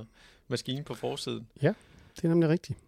maskine 0.48 0.84
på 0.84 0.94
forsiden. 0.94 1.48
Ja, 1.62 1.74
det 2.16 2.24
er 2.24 2.28
nemlig 2.28 2.50
rigtigt. 2.50 2.80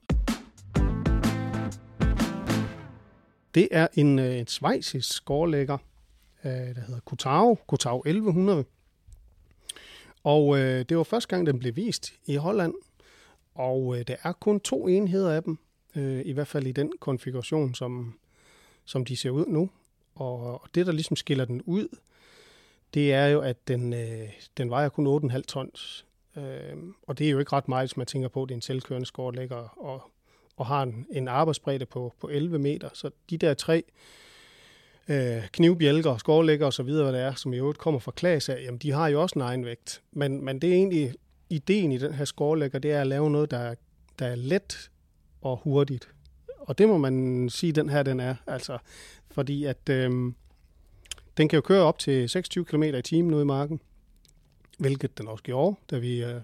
Det 3.57 3.67
er 3.71 3.87
en, 3.93 4.19
øh, 4.19 4.39
en 4.39 4.47
svejsisk 4.47 5.13
skårlægger, 5.13 5.77
øh, 6.43 6.51
der 6.51 6.81
hedder 6.81 6.99
Kutau, 7.05 7.55
Kutau 7.67 8.01
1100. 8.05 8.65
Og 10.23 10.59
øh, 10.59 10.85
det 10.89 10.97
var 10.97 11.03
første 11.03 11.27
gang, 11.29 11.45
den 11.45 11.59
blev 11.59 11.75
vist 11.75 12.13
i 12.25 12.35
Holland, 12.35 12.73
og 13.55 13.97
øh, 13.97 14.07
der 14.07 14.15
er 14.23 14.31
kun 14.31 14.59
to 14.59 14.87
enheder 14.87 15.31
af 15.31 15.43
dem, 15.43 15.57
øh, 15.95 16.21
i 16.25 16.31
hvert 16.31 16.47
fald 16.47 16.67
i 16.67 16.71
den 16.71 16.91
konfiguration, 16.99 17.75
som, 17.75 18.19
som 18.85 19.05
de 19.05 19.17
ser 19.17 19.29
ud 19.29 19.45
nu. 19.47 19.69
Og 20.15 20.61
det, 20.75 20.85
der 20.85 20.91
ligesom 20.91 21.15
skiller 21.15 21.45
den 21.45 21.61
ud, 21.61 21.87
det 22.93 23.13
er 23.13 23.27
jo, 23.27 23.41
at 23.41 23.67
den, 23.67 23.93
øh, 23.93 24.29
den 24.57 24.69
vejer 24.69 24.89
kun 24.89 25.31
8,5 25.31 25.41
tons. 25.41 26.05
Øh, 26.35 26.77
og 27.07 27.17
det 27.17 27.27
er 27.27 27.31
jo 27.31 27.39
ikke 27.39 27.53
ret 27.53 27.67
meget, 27.67 27.89
hvis 27.89 27.97
man 27.97 28.07
tænker 28.07 28.27
på, 28.27 28.43
at 28.43 28.49
det 28.49 28.53
er 28.53 28.57
en 28.57 28.61
selvkørende 28.61 29.05
skårlægger 29.05 29.77
og, 29.77 30.11
og 30.57 30.65
har 30.65 30.83
en, 30.83 31.05
en 31.11 31.27
arbejdsbredde 31.27 31.85
på, 31.85 32.13
på 32.21 32.29
11 32.29 32.59
meter. 32.59 32.89
Så 32.93 33.09
de 33.29 33.37
der 33.37 33.53
tre 33.53 33.83
øh, 35.07 35.47
knivbjælker, 35.51 36.17
skovlægger 36.17 36.65
og 36.65 36.73
så 36.73 36.83
videre, 36.83 37.03
hvad 37.03 37.19
det 37.19 37.27
er, 37.27 37.33
som 37.33 37.53
i 37.53 37.57
øvrigt 37.57 37.79
kommer 37.79 37.99
fra 37.99 38.11
Klaas 38.11 38.49
af, 38.49 38.63
jamen 38.63 38.77
de 38.77 38.91
har 38.91 39.07
jo 39.07 39.21
også 39.21 39.33
en 39.35 39.41
egen 39.41 39.65
vægt. 39.65 40.01
Men, 40.11 40.45
men 40.45 40.61
det 40.61 40.69
er 40.69 40.73
egentlig 40.73 41.13
ideen 41.49 41.91
i 41.91 41.97
den 41.97 42.13
her 42.13 42.25
skovlægger, 42.25 42.79
det 42.79 42.91
er 42.91 43.01
at 43.01 43.07
lave 43.07 43.29
noget, 43.29 43.51
der, 43.51 43.75
der 44.19 44.25
er 44.25 44.35
let 44.35 44.91
og 45.41 45.61
hurtigt. 45.63 46.09
Og 46.59 46.77
det 46.77 46.87
må 46.87 46.97
man 46.97 47.49
sige, 47.49 47.71
den 47.71 47.89
her 47.89 48.03
den 48.03 48.19
er. 48.19 48.35
Altså, 48.47 48.77
fordi 49.31 49.63
at 49.63 49.89
øh, 49.89 50.09
den 51.37 51.49
kan 51.49 51.57
jo 51.57 51.61
køre 51.61 51.81
op 51.81 51.99
til 51.99 52.29
26 52.29 52.65
km 52.65 52.83
i 52.83 53.01
timen 53.01 53.33
ude 53.33 53.41
i 53.41 53.45
marken, 53.45 53.81
hvilket 54.79 55.17
den 55.17 55.27
også 55.27 55.43
gjorde, 55.43 55.75
da 55.91 55.97
vi, 55.97 56.23
øh, 56.23 56.41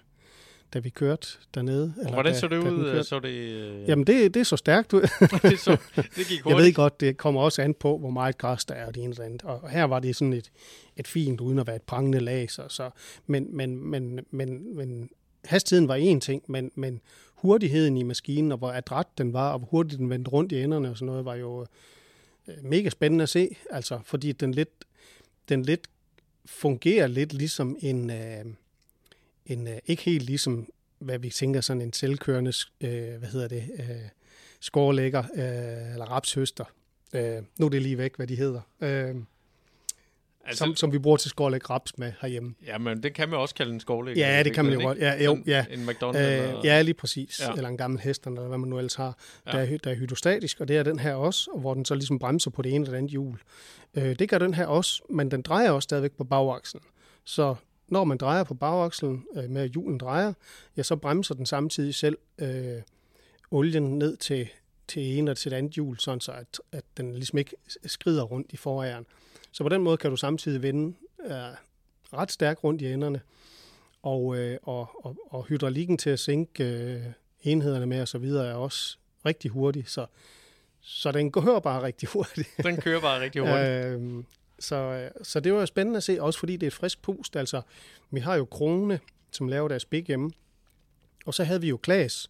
da 0.74 0.80
vi 0.80 0.90
kørte 0.90 1.28
dernede. 1.56 1.94
Eller 2.00 2.14
hvordan 2.14 2.36
så 2.36 2.48
det 2.48 2.58
ud? 2.58 3.04
Så 3.04 3.20
det, 3.20 3.30
øh... 3.30 3.90
Jamen, 3.90 4.08
det, 4.08 4.34
det 4.34 4.48
så 4.48 4.58
stærkt 4.58 4.94
ud. 4.94 5.02
det, 5.50 5.60
så, 5.60 5.78
det 5.96 6.06
gik 6.06 6.42
hurtigt. 6.42 6.46
Jeg 6.46 6.58
ved 6.58 6.74
godt, 6.74 7.00
det 7.00 7.18
kommer 7.18 7.42
også 7.42 7.62
an 7.62 7.74
på, 7.74 7.98
hvor 7.98 8.10
meget 8.10 8.38
græs 8.38 8.66
der 8.66 8.74
er 8.74 8.86
og 8.86 8.96
det 8.96 9.04
ene 9.04 9.16
og 9.20 9.26
andet. 9.26 9.44
Og 9.44 9.70
her 9.70 9.84
var 9.84 10.00
det 10.00 10.16
sådan 10.16 10.34
et, 10.34 10.52
et 10.98 11.08
fint, 11.08 11.42
uden 11.42 11.60
at 11.60 11.68
være 11.68 11.76
et 11.76 11.82
prangende 11.82 12.20
lag. 12.20 12.52
Så, 12.52 12.64
så, 12.68 12.90
men, 13.28 13.58
men, 13.58 13.78
men, 13.78 14.20
men, 14.32 14.76
men 14.76 15.10
hastigheden 15.46 15.88
var 15.88 15.96
en 15.96 16.22
ting, 16.22 16.44
men, 16.48 16.72
men 16.76 17.02
hurtigheden 17.36 17.98
i 17.98 18.04
maskinen, 18.04 18.52
og 18.52 18.58
hvor 18.58 18.72
adræt 18.72 19.08
den 19.18 19.34
var, 19.34 19.52
og 19.52 19.60
hvor 19.60 19.68
hurtigt 19.68 20.00
den 20.00 20.10
vendte 20.10 20.32
rundt 20.32 20.52
i 20.52 20.62
enderne 20.62 20.90
og 20.90 20.98
sådan 20.98 21.06
noget, 21.06 21.26
var 21.26 21.36
jo 21.36 21.66
Øh, 22.48 22.64
mega 22.64 22.90
spændende 22.90 23.24
at 23.24 23.30
se, 23.30 23.58
altså, 23.70 24.00
fordi 24.04 24.32
den 24.32 24.54
lidt, 24.54 24.86
den 25.50 25.64
lidt 25.64 25.88
fungerer 26.46 27.08
lidt 27.08 27.34
ligesom 27.34 27.78
en, 27.80 28.10
øh, 28.10 28.46
en 29.46 29.68
øh, 29.68 29.78
ikke 29.86 30.04
helt 30.04 30.24
ligesom, 30.24 30.68
hvad 31.00 31.20
vi 31.20 31.30
tænker 31.30 31.62
sådan 31.62 31.82
en 31.82 31.94
selvkørende, 31.94 32.54
øh, 32.82 33.18
hvad 33.20 33.30
hedder 33.30 33.48
det, 33.48 33.64
øh, 33.80 33.86
skårlægger 34.60 35.24
øh, 35.36 35.94
eller 35.94 36.06
rapshøster. 36.06 36.66
Øh, 37.16 37.42
nu 37.60 37.66
er 37.66 37.70
det 37.70 37.82
lige 37.82 37.98
væk, 37.98 38.16
hvad 38.16 38.28
de 38.28 38.36
hedder. 38.36 38.62
Øh, 38.82 39.16
Altså, 40.46 40.64
som, 40.64 40.76
som 40.76 40.92
vi 40.92 41.00
bruger 41.00 41.18
til 41.18 41.30
skårlæg 41.30 41.70
raps 41.70 41.98
med 41.98 42.12
herhjemme. 42.22 42.56
Ja, 42.66 42.78
men 42.78 43.04
det 43.04 43.14
kan 43.14 43.30
man 43.30 43.40
også 43.40 43.56
kalde 43.56 43.74
en 43.74 43.80
skårlæg. 43.80 44.18
Ja, 44.18 44.44
det 44.44 44.54
kan 44.54 44.66
man 44.66 44.74
jo 44.74 44.80
godt. 44.88 44.98
Ja, 44.98 45.24
jo, 45.24 45.38
ja. 45.46 45.66
En, 45.70 45.80
en 45.80 45.90
McDonald's? 45.90 46.18
Øh, 46.18 46.34
eller... 46.34 46.62
Ja, 46.64 46.82
lige 46.82 46.94
præcis. 46.94 47.42
Ja. 47.42 47.54
Eller 47.54 47.70
en 47.70 47.78
gammel 47.78 48.00
hest, 48.00 48.26
eller 48.26 48.48
hvad 48.48 48.58
man 48.58 48.70
nu 48.70 48.78
ellers 48.78 48.96
har. 48.96 49.18
Ja. 49.46 49.52
Der, 49.52 49.58
er, 49.58 49.78
der 49.78 49.92
er 49.92 49.96
hydrostatisk, 49.96 50.60
og 50.60 50.68
det 50.68 50.78
er 50.78 50.84
den 50.84 51.00
her 51.00 51.14
også, 51.14 51.52
hvor 51.58 51.74
den 51.74 51.86
så 51.86 51.96
ligesom 51.96 52.20
bremser 52.20 52.52
på 52.52 52.62
det 52.62 52.74
ene 52.74 52.86
eller 52.86 52.98
andet 52.98 53.12
hjul. 53.12 53.38
Øh, 53.96 54.20
det 54.20 54.30
gør 54.30 54.38
den 54.38 54.54
her 54.54 54.66
også, 54.66 55.04
men 55.10 55.32
den 55.32 55.42
drejer 55.42 55.72
også 55.72 55.84
stadigvæk 55.84 56.12
på 56.12 56.24
bagakslen. 56.24 56.84
Så 57.26 57.56
når 57.94 58.04
man 58.04 58.18
drejer 58.18 58.44
på 58.44 58.54
bagakslen 58.54 59.26
øh, 59.36 59.50
med 59.50 59.62
at 59.62 59.70
hjulen 59.70 59.98
drejer, 59.98 60.34
ja, 60.78 60.84
så 60.84 60.96
bremser 60.96 61.36
den 61.36 61.46
samtidig 61.46 61.96
selv 61.96 62.18
øh, 62.40 62.82
olien 63.52 64.00
ned 64.00 64.18
til, 64.18 64.48
til 64.88 65.18
en 65.18 65.28
eller 65.28 65.36
til 65.36 65.54
et 65.54 65.58
andet 65.58 65.72
hjul, 65.72 66.00
sådan 66.00 66.22
så 66.22 66.32
at, 66.32 66.62
at 66.72 66.84
den 66.98 67.14
ligesom 67.14 67.40
ikke 67.40 67.56
skrider 67.86 68.24
rundt 68.24 68.54
i 68.54 68.58
foræren. 68.58 69.06
Så 69.52 69.64
på 69.64 69.70
den 69.70 69.82
måde 69.82 69.98
kan 69.98 70.10
du 70.10 70.16
samtidig 70.16 70.62
vende 70.62 70.96
øh, 71.26 71.32
ret 72.14 72.32
stærkt 72.32 72.64
rundt 72.64 72.82
i 72.82 72.92
enderne, 72.92 73.22
og, 74.04 74.38
øh, 74.38 74.58
og, 74.64 75.06
og, 75.06 75.18
og 75.30 75.46
hydraulikken 75.46 75.98
til 75.98 76.10
at 76.10 76.20
sænke 76.20 76.64
øh, 76.64 77.02
enhederne 77.42 77.86
med 77.86 78.02
og 78.02 78.08
så 78.08 78.18
videre 78.18 78.48
er 78.48 78.54
også 78.54 78.98
rigtig 79.26 79.52
hurtig, 79.52 79.84
så, 79.88 80.06
så 80.82 81.12
den 81.12 81.32
kører 81.32 81.60
bare 81.70 81.82
rigtig 81.82 82.10
hurtigt. 82.10 82.50
Den 82.64 82.78
kører 82.78 83.02
bare 83.02 83.22
rigtig 83.22 83.42
hurtigt. 83.42 84.02
øh, 84.02 84.24
så, 84.60 85.10
så 85.22 85.40
det 85.40 85.54
var 85.54 85.66
spændende 85.66 85.98
at 85.98 86.04
se, 86.04 86.18
også 86.22 86.40
fordi 86.40 86.54
det 86.54 86.64
er 86.64 86.68
et 86.68 86.74
frisk 86.74 87.02
pust. 87.02 87.36
Altså, 87.36 87.62
vi 88.12 88.20
har 88.20 88.36
jo 88.36 88.46
Krone, 88.46 89.00
som 89.32 89.48
laver 89.48 89.68
deres 89.68 89.86
big 89.86 90.04
hjemme, 90.06 90.32
og 91.26 91.34
så 91.34 91.44
havde 91.44 91.62
vi 91.62 91.70
jo 91.70 91.78
Klaas, 91.78 92.30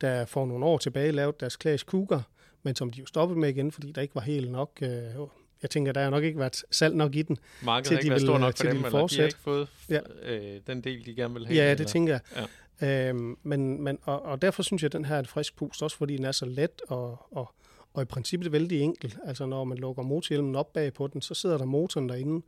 der 0.00 0.24
for 0.24 0.46
nogle 0.46 0.64
år 0.64 0.78
tilbage 0.78 1.12
lavede 1.12 1.36
deres 1.40 1.56
Klaas 1.56 1.80
Cougar, 1.80 2.28
men 2.62 2.76
som 2.76 2.90
de 2.90 3.00
jo 3.00 3.06
stoppede 3.06 3.40
med 3.40 3.48
igen, 3.48 3.72
fordi 3.72 3.92
der 3.92 4.02
ikke 4.02 4.14
var 4.14 4.20
helt 4.20 4.50
nok 4.50 4.70
øh, 4.82 5.14
jeg 5.62 5.70
tænker, 5.70 5.92
der 5.92 6.02
har 6.02 6.10
nok 6.10 6.24
ikke 6.24 6.38
været 6.38 6.64
salg 6.70 6.94
nok 6.94 7.14
i 7.14 7.22
den. 7.22 7.38
Markedet 7.62 7.86
til, 7.86 7.94
har 7.94 8.00
ikke 8.00 8.10
været 8.10 8.22
stor 8.22 8.38
nok 8.38 8.56
for 8.56 8.64
dem, 8.64 8.78
de 8.78 8.86
eller 8.86 9.06
de 9.06 9.16
har 9.16 9.24
ikke 9.24 9.38
fået 9.38 9.68
ja. 9.88 10.00
øh, 10.22 10.60
den 10.66 10.80
del, 10.80 11.06
de 11.06 11.14
gerne 11.14 11.34
vil 11.34 11.46
have. 11.46 11.56
Ja, 11.56 11.64
det 11.64 11.72
eller? 11.72 11.86
tænker 11.86 12.12
jeg. 12.12 12.46
Ja. 12.80 13.08
Øhm, 13.08 13.36
men, 13.42 13.82
men, 13.82 13.98
og, 14.02 14.22
og 14.22 14.42
derfor 14.42 14.62
synes 14.62 14.82
jeg, 14.82 14.86
at 14.86 14.92
den 14.92 15.04
her 15.04 15.16
er 15.16 15.20
et 15.20 15.28
frisk 15.28 15.56
pust, 15.56 15.82
også 15.82 15.96
fordi 15.96 16.16
den 16.16 16.24
er 16.24 16.32
så 16.32 16.46
let 16.46 16.82
og, 16.88 17.26
og, 17.30 17.54
og 17.94 18.02
i 18.02 18.04
princippet 18.04 18.52
vældig 18.52 18.80
enkel. 18.80 19.16
Altså 19.24 19.46
når 19.46 19.64
man 19.64 19.78
lukker 19.78 20.02
motorhjelmen 20.02 20.56
op 20.56 20.72
bag 20.72 20.92
på 20.92 21.06
den, 21.06 21.22
så 21.22 21.34
sidder 21.34 21.58
der 21.58 21.64
motoren 21.64 22.08
derinde. 22.08 22.46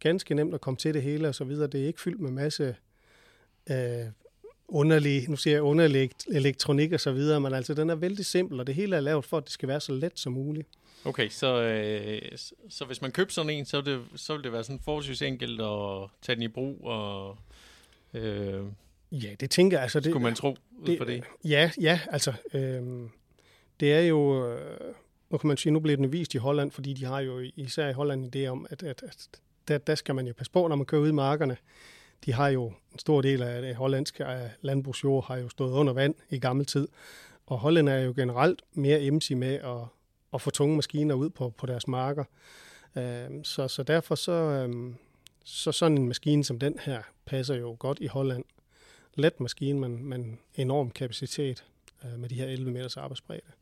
Ganske 0.00 0.34
nemt 0.34 0.54
at 0.54 0.60
komme 0.60 0.76
til 0.76 0.94
det 0.94 1.02
hele 1.02 1.28
og 1.28 1.34
så 1.34 1.44
videre. 1.44 1.66
Det 1.66 1.82
er 1.82 1.86
ikke 1.86 2.00
fyldt 2.00 2.20
med 2.20 2.30
masse 2.30 2.76
øh, 3.70 4.06
underlig, 4.68 5.30
nu 5.30 5.36
siger 5.36 5.54
jeg 5.54 5.62
underlig 5.62 6.10
elektronik 6.28 6.92
og 6.92 7.00
så 7.00 7.12
videre, 7.12 7.40
men 7.40 7.54
altså 7.54 7.74
den 7.74 7.90
er 7.90 7.94
vældig 7.94 8.26
simpel, 8.26 8.60
og 8.60 8.66
det 8.66 8.74
hele 8.74 8.96
er 8.96 9.00
lavet 9.00 9.24
for, 9.24 9.36
at 9.36 9.44
det 9.44 9.52
skal 9.52 9.68
være 9.68 9.80
så 9.80 9.92
let 9.92 10.18
som 10.18 10.32
muligt. 10.32 10.68
Okay, 11.04 11.28
så, 11.28 11.62
øh, 11.62 12.38
så 12.68 12.84
hvis 12.84 13.02
man 13.02 13.12
køber 13.12 13.32
sådan 13.32 13.50
en, 13.50 13.64
så 13.64 13.80
vil 13.80 13.92
det, 13.92 14.02
så 14.16 14.34
vil 14.34 14.44
det 14.44 14.52
være 14.52 14.64
sådan 14.64 14.80
forholdsvis 14.84 15.22
enkelt 15.22 15.60
at 15.60 16.08
tage 16.22 16.36
den 16.36 16.42
i 16.42 16.48
brug, 16.48 16.84
og 16.84 17.38
øh, 18.14 18.64
Ja, 19.12 19.34
det 19.40 19.50
tænker 19.50 19.76
jeg. 19.76 19.82
Altså, 19.82 20.00
det, 20.00 20.10
skulle 20.12 20.22
man 20.22 20.34
tro 20.34 20.56
ud 20.78 20.86
det, 20.86 20.98
for 20.98 21.04
det? 21.04 21.24
Ja, 21.44 21.70
ja, 21.80 22.00
altså, 22.10 22.32
øh, 22.54 22.82
det 23.80 23.92
er 23.92 24.00
jo, 24.00 24.50
øh, 24.50 24.94
nu 25.30 25.38
kan 25.38 25.48
man 25.48 25.56
sige, 25.56 25.72
nu 25.72 25.80
bliver 25.80 25.96
den 25.96 26.12
vist 26.12 26.34
i 26.34 26.38
Holland, 26.38 26.70
fordi 26.70 26.92
de 26.92 27.04
har 27.04 27.20
jo 27.20 27.40
især 27.56 27.88
i 27.88 27.92
Holland 27.92 28.24
en 28.24 28.44
idé 28.44 28.48
om, 28.48 28.66
at, 28.70 28.82
at, 28.82 29.02
at 29.02 29.28
der, 29.68 29.78
der 29.78 29.94
skal 29.94 30.14
man 30.14 30.26
jo 30.26 30.32
passe 30.32 30.52
på, 30.52 30.68
når 30.68 30.76
man 30.76 30.86
kører 30.86 31.02
ud 31.02 31.08
i 31.08 31.12
markerne. 31.12 31.56
De 32.24 32.32
har 32.32 32.48
jo 32.48 32.66
en 32.66 32.98
stor 32.98 33.20
del 33.20 33.42
af 33.42 33.62
det 33.62 33.76
hollandske 33.76 34.50
landbrugsjord 34.60 35.26
har 35.26 35.36
jo 35.36 35.48
stået 35.48 35.72
under 35.72 35.92
vand 35.92 36.14
i 36.30 36.38
gammel 36.38 36.66
tid, 36.66 36.88
og 37.46 37.58
Holland 37.58 37.88
er 37.88 37.98
jo 37.98 38.12
generelt 38.16 38.62
mere 38.72 39.02
emsig 39.02 39.38
med 39.38 39.54
at, 39.54 39.76
at 40.34 40.40
få 40.40 40.50
tunge 40.50 40.76
maskiner 40.76 41.14
ud 41.14 41.30
på, 41.30 41.50
på 41.50 41.66
deres 41.66 41.88
marker. 41.88 42.24
Øh, 42.96 43.28
så, 43.42 43.68
så 43.68 43.82
derfor 43.82 44.14
så, 44.14 44.32
øh, 44.32 44.94
så 45.44 45.72
sådan 45.72 45.98
en 45.98 46.08
maskine 46.08 46.44
som 46.44 46.58
den 46.58 46.78
her 46.82 47.02
passer 47.26 47.54
jo 47.54 47.76
godt 47.78 47.98
i 48.00 48.06
Holland. 48.06 48.44
Let 49.14 49.40
maskine, 49.40 49.80
men, 49.80 50.04
men 50.04 50.38
enorm 50.54 50.90
kapacitet 50.90 51.64
med 52.18 52.28
de 52.28 52.34
her 52.34 52.46
11 52.46 52.70
meters 52.70 52.96
arbejdsbredde. 52.96 53.52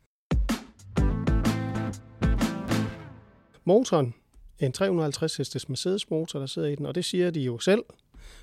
Motoren, 3.65 4.15
en 4.59 4.73
350 4.73 5.37
hestes 5.37 5.69
Mercedes 5.69 6.11
motor, 6.11 6.39
der 6.39 6.47
sidder 6.47 6.69
i 6.69 6.75
den, 6.75 6.87
og 6.87 6.95
det 6.95 7.05
siger 7.05 7.31
de 7.31 7.41
jo 7.41 7.59
selv 7.59 7.85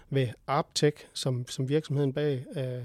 ved 0.10 0.28
Arptech, 0.48 0.98
som, 1.14 1.48
som 1.48 1.70
virksomheden 1.70 2.14
bag, 2.14 2.46
øh, 2.56 2.84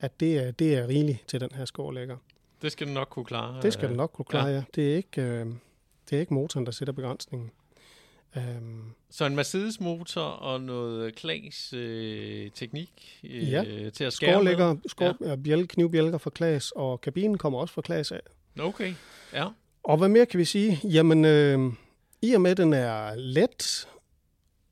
at 0.00 0.20
det 0.20 0.38
er, 0.38 0.50
det 0.50 0.74
er 0.74 0.88
rigeligt 0.88 1.24
til 1.26 1.40
den 1.40 1.50
her 1.54 1.64
skårlægger. 1.64 2.16
Det 2.62 2.72
skal 2.72 2.86
den 2.86 2.94
nok 2.94 3.08
kunne 3.08 3.24
klare. 3.24 3.62
Det 3.62 3.72
skal 3.72 3.88
den 3.88 3.96
nok 3.96 4.10
kunne 4.10 4.24
klare, 4.24 4.46
ja. 4.46 4.54
ja. 4.54 4.62
Det, 4.74 4.92
er 4.92 4.96
ikke, 4.96 5.22
øh, 5.22 5.46
det 6.10 6.16
er 6.16 6.20
ikke 6.20 6.34
motoren, 6.34 6.66
der 6.66 6.72
sætter 6.72 6.92
begrænsningen. 6.92 7.50
Um, 8.36 8.94
så 9.10 9.24
en 9.24 9.36
Mercedes 9.36 9.80
motor 9.80 10.22
og 10.22 10.60
noget 10.60 11.14
Klaas 11.14 11.72
øh, 11.72 12.50
teknik 12.50 13.20
øh, 13.24 13.50
ja. 13.52 13.90
til 13.90 14.04
at 14.04 14.12
skære 14.12 14.32
Skårlægger, 14.32 14.76
skår, 14.86 15.28
ja. 15.28 15.36
bjæl, 15.36 15.68
knivbjælker 15.68 16.18
fra 16.18 16.30
Klaas, 16.30 16.70
og 16.70 17.00
kabinen 17.00 17.38
kommer 17.38 17.58
også 17.58 17.74
fra 17.74 17.82
Klaas 17.82 18.12
af. 18.12 18.20
Okay, 18.60 18.94
ja. 19.32 19.48
Og 19.86 19.96
hvad 19.96 20.08
mere 20.08 20.26
kan 20.26 20.38
vi 20.38 20.44
sige? 20.44 20.80
Jamen, 20.84 21.24
øh, 21.24 21.72
i 22.22 22.32
og 22.32 22.40
med, 22.40 22.50
at 22.50 22.56
den 22.56 22.72
er 22.72 23.14
let, 23.14 23.88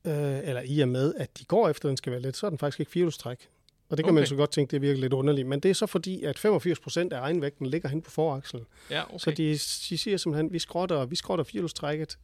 øh, 0.05 0.13
eller 0.43 0.61
i 0.65 0.79
og 0.79 0.87
med, 0.87 1.13
at 1.17 1.39
de 1.39 1.45
går 1.45 1.69
efter, 1.69 1.87
at 1.87 1.89
den 1.89 1.97
skal 1.97 2.11
være 2.11 2.21
let, 2.21 2.35
så 2.35 2.45
er 2.45 2.49
den 2.49 2.59
faktisk 2.59 2.79
ikke 2.79 2.91
firehjulstræk. 2.91 3.49
Og 3.89 3.97
det 3.97 4.05
kan 4.05 4.11
okay. 4.11 4.19
man 4.19 4.27
så 4.27 4.35
godt 4.35 4.51
tænke, 4.51 4.71
det 4.71 4.81
virker 4.81 5.01
lidt 5.01 5.13
underligt. 5.13 5.47
Men 5.47 5.59
det 5.59 5.69
er 5.69 5.73
så 5.73 5.85
fordi, 5.85 6.23
at 6.23 6.39
85 6.39 6.79
procent 6.79 7.13
af 7.13 7.19
egenvægten 7.19 7.65
ligger 7.65 7.89
hen 7.89 8.01
på 8.01 8.11
forakslen. 8.11 8.65
Ja, 8.91 9.03
okay. 9.03 9.17
Så 9.17 9.31
de, 9.31 9.51
de 9.89 9.97
siger 9.97 10.17
simpelthen, 10.17 10.45
at 10.45 10.53
vi 10.53 10.59
skrotter, 10.59 11.05
vi 11.05 11.15
skrotter 11.15 11.43
firehjulstrækket, 11.43 12.17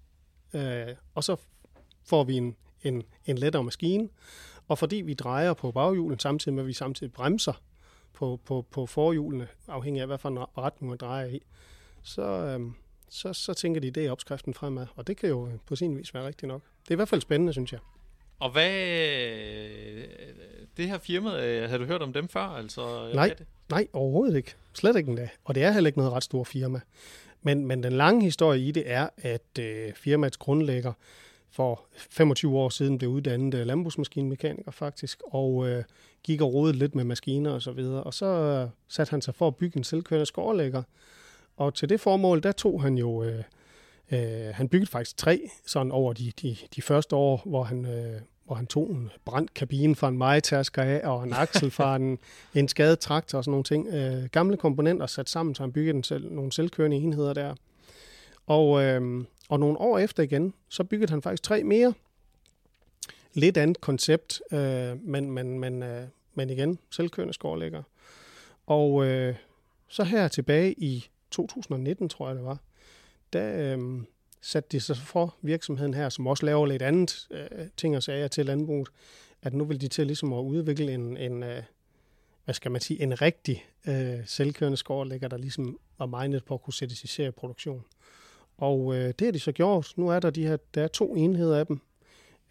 øh, 0.53 0.87
og 1.15 1.23
så 1.23 1.35
får 2.05 2.23
vi 2.23 2.37
en, 2.37 2.55
en, 2.83 3.03
en 3.25 3.37
lettere 3.37 3.63
maskine. 3.63 4.09
Og 4.67 4.77
fordi 4.77 4.95
vi 4.95 5.13
drejer 5.13 5.53
på 5.53 5.71
baghjulen, 5.71 6.19
samtidig 6.19 6.53
med, 6.53 6.63
at 6.63 6.67
vi 6.67 6.73
samtidig 6.73 7.13
bremser 7.13 7.61
på, 8.13 8.39
på, 8.45 8.65
på 8.71 8.85
forhjulene, 8.85 9.47
afhængig 9.67 10.01
af, 10.01 10.07
hvad 10.07 10.17
for 10.17 10.29
en 10.29 10.39
retning 10.57 10.89
man 10.89 10.97
drejer 10.97 11.27
i, 11.27 11.41
så, 12.03 12.21
øh, 12.21 12.59
så, 13.09 13.33
så 13.33 13.53
tænker 13.53 13.81
de, 13.81 13.91
det 13.91 14.05
er 14.05 14.11
opskriften 14.11 14.53
fremad. 14.53 14.85
Og 14.95 15.07
det 15.07 15.17
kan 15.17 15.29
jo 15.29 15.49
på 15.65 15.75
sin 15.75 15.97
vis 15.97 16.13
være 16.13 16.27
rigtigt 16.27 16.47
nok. 16.47 16.61
Det 16.83 16.91
er 16.91 16.95
i 16.95 16.95
hvert 16.95 17.09
fald 17.09 17.21
spændende, 17.21 17.53
synes 17.53 17.71
jeg. 17.71 17.79
Og 18.39 18.51
hvad... 18.51 18.71
Det 20.77 20.87
her 20.87 20.97
firma, 20.97 21.45
øh, 21.45 21.69
har 21.69 21.77
du 21.77 21.85
hørt 21.85 22.01
om 22.01 22.13
dem 22.13 22.27
før? 22.27 22.41
Altså, 22.41 23.11
nej, 23.13 23.35
det? 23.37 23.47
nej, 23.69 23.87
overhovedet 23.93 24.37
ikke. 24.37 24.55
Slet 24.73 24.95
ikke 24.95 25.09
endda. 25.09 25.29
Og 25.43 25.55
det 25.55 25.63
er 25.63 25.71
heller 25.71 25.87
ikke 25.87 25.99
noget 25.99 26.13
ret 26.13 26.23
stort 26.23 26.47
firma. 26.47 26.79
Men, 27.41 27.65
men 27.65 27.83
den 27.83 27.93
lange 27.93 28.21
historie 28.21 28.61
i 28.61 28.71
det 28.71 28.83
er, 28.85 29.09
at 29.17 29.59
øh, 29.59 29.93
firmaets 29.93 30.37
grundlægger 30.37 30.93
for 31.51 31.85
25 32.09 32.57
år 32.57 32.69
siden 32.69 32.97
blev 32.97 33.09
uddannet 33.09 33.53
øh, 33.53 33.65
landbrugsmaskinmekaniker 33.65 34.71
faktisk, 34.71 35.21
og 35.25 35.69
øh, 35.69 35.83
gik 36.23 36.41
og 36.41 36.53
rodede 36.53 36.77
lidt 36.77 36.95
med 36.95 37.03
maskiner 37.03 37.51
og 37.51 37.61
så 37.61 37.71
videre. 37.71 38.03
Og 38.03 38.13
så 38.13 38.25
øh, 38.25 38.69
satte 38.87 39.11
han 39.11 39.21
sig 39.21 39.35
for 39.35 39.47
at 39.47 39.55
bygge 39.55 39.77
en 39.77 39.83
selvkørende 39.83 40.25
skårlægger. 40.25 40.83
Og 41.61 41.73
til 41.73 41.89
det 41.89 41.99
formål, 41.99 42.43
der 42.43 42.51
tog 42.51 42.81
han 42.81 42.97
jo... 42.97 43.23
Øh, 43.23 43.43
øh, 44.11 44.53
han 44.53 44.69
byggede 44.69 44.91
faktisk 44.91 45.17
tre 45.17 45.49
sådan 45.65 45.91
over 45.91 46.13
de, 46.13 46.31
de, 46.41 46.57
de 46.75 46.81
første 46.81 47.15
år, 47.15 47.41
hvor 47.45 47.63
han, 47.63 47.85
øh, 47.85 48.21
hvor 48.45 48.55
han 48.55 48.67
tog 48.67 48.89
en 48.89 49.11
brændt 49.25 49.53
kabine 49.53 49.95
fra 49.95 50.07
en 50.07 50.17
majtasker 50.17 50.81
af, 50.81 51.07
og 51.07 51.23
en 51.23 51.33
aksel 51.33 51.71
fra 51.71 51.95
en, 51.95 52.19
en 52.55 52.67
skadet 52.67 52.99
traktor 52.99 53.37
og 53.37 53.43
sådan 53.43 53.51
nogle 53.51 53.63
ting. 53.63 53.87
Øh, 53.87 54.29
gamle 54.31 54.57
komponenter 54.57 55.05
sat 55.05 55.29
sammen, 55.29 55.55
så 55.55 55.63
han 55.63 55.71
byggede 55.71 55.93
den 55.93 56.03
selv, 56.03 56.31
nogle 56.31 56.51
selvkørende 56.51 56.97
enheder 56.97 57.33
der. 57.33 57.55
Og, 58.47 58.83
øh, 58.83 59.25
og 59.49 59.59
nogle 59.59 59.77
år 59.77 59.97
efter 59.97 60.23
igen, 60.23 60.53
så 60.69 60.83
byggede 60.83 61.11
han 61.11 61.21
faktisk 61.21 61.43
tre 61.43 61.63
mere. 61.63 61.93
Lidt 63.33 63.57
andet 63.57 63.81
koncept, 63.81 64.41
øh, 64.51 65.03
men, 65.03 65.31
men, 65.31 65.59
men, 65.59 65.83
øh, 65.83 66.07
men 66.33 66.49
igen, 66.49 66.79
selvkørende 66.91 67.33
skårlægger. 67.33 67.83
Og 68.67 69.05
øh, 69.05 69.35
så 69.87 70.03
her 70.03 70.27
tilbage 70.27 70.73
i 70.77 71.07
2019, 71.31 72.09
tror 72.09 72.27
jeg 72.27 72.35
det 72.35 72.45
var, 72.45 72.57
der, 73.33 73.77
øh, 73.77 74.03
satte 74.41 74.69
de 74.71 74.79
sig 74.79 74.97
for 74.97 75.35
virksomheden 75.41 75.93
her, 75.93 76.09
som 76.09 76.27
også 76.27 76.45
laver 76.45 76.65
lidt 76.65 76.81
andet 76.81 77.27
øh, 77.31 77.67
ting 77.77 77.95
og 77.95 78.03
sager 78.03 78.27
til 78.27 78.45
landbruget, 78.45 78.89
at 79.41 79.53
nu 79.53 79.65
vil 79.65 79.81
de 79.81 79.87
til 79.87 80.07
ligesom 80.07 80.33
at 80.33 80.41
udvikle 80.41 80.93
en, 80.93 81.17
en 81.17 81.43
øh, 81.43 81.63
hvad 82.45 82.55
skal 82.55 82.71
man 82.71 82.81
sige, 82.81 83.01
en 83.01 83.21
rigtig 83.21 83.65
øh, 83.87 84.19
selvkørende 84.25 84.77
skovlægger, 84.77 85.27
der 85.27 85.37
ligesom 85.37 85.79
var 85.97 86.05
mindet 86.05 86.45
på 86.45 86.53
at 86.53 86.61
kunne 86.61 86.73
sættes 86.73 87.03
i 87.03 87.07
serieproduktion. 87.07 87.83
Og 88.57 88.95
øh, 88.95 89.13
det 89.19 89.27
har 89.27 89.31
de 89.31 89.39
så 89.39 89.51
gjort. 89.51 89.93
Nu 89.95 90.09
er 90.09 90.19
der 90.19 90.29
de 90.29 90.47
her, 90.47 90.57
der 90.73 90.83
er 90.83 90.87
to 90.87 91.15
enheder 91.15 91.59
af 91.59 91.67
dem. 91.67 91.79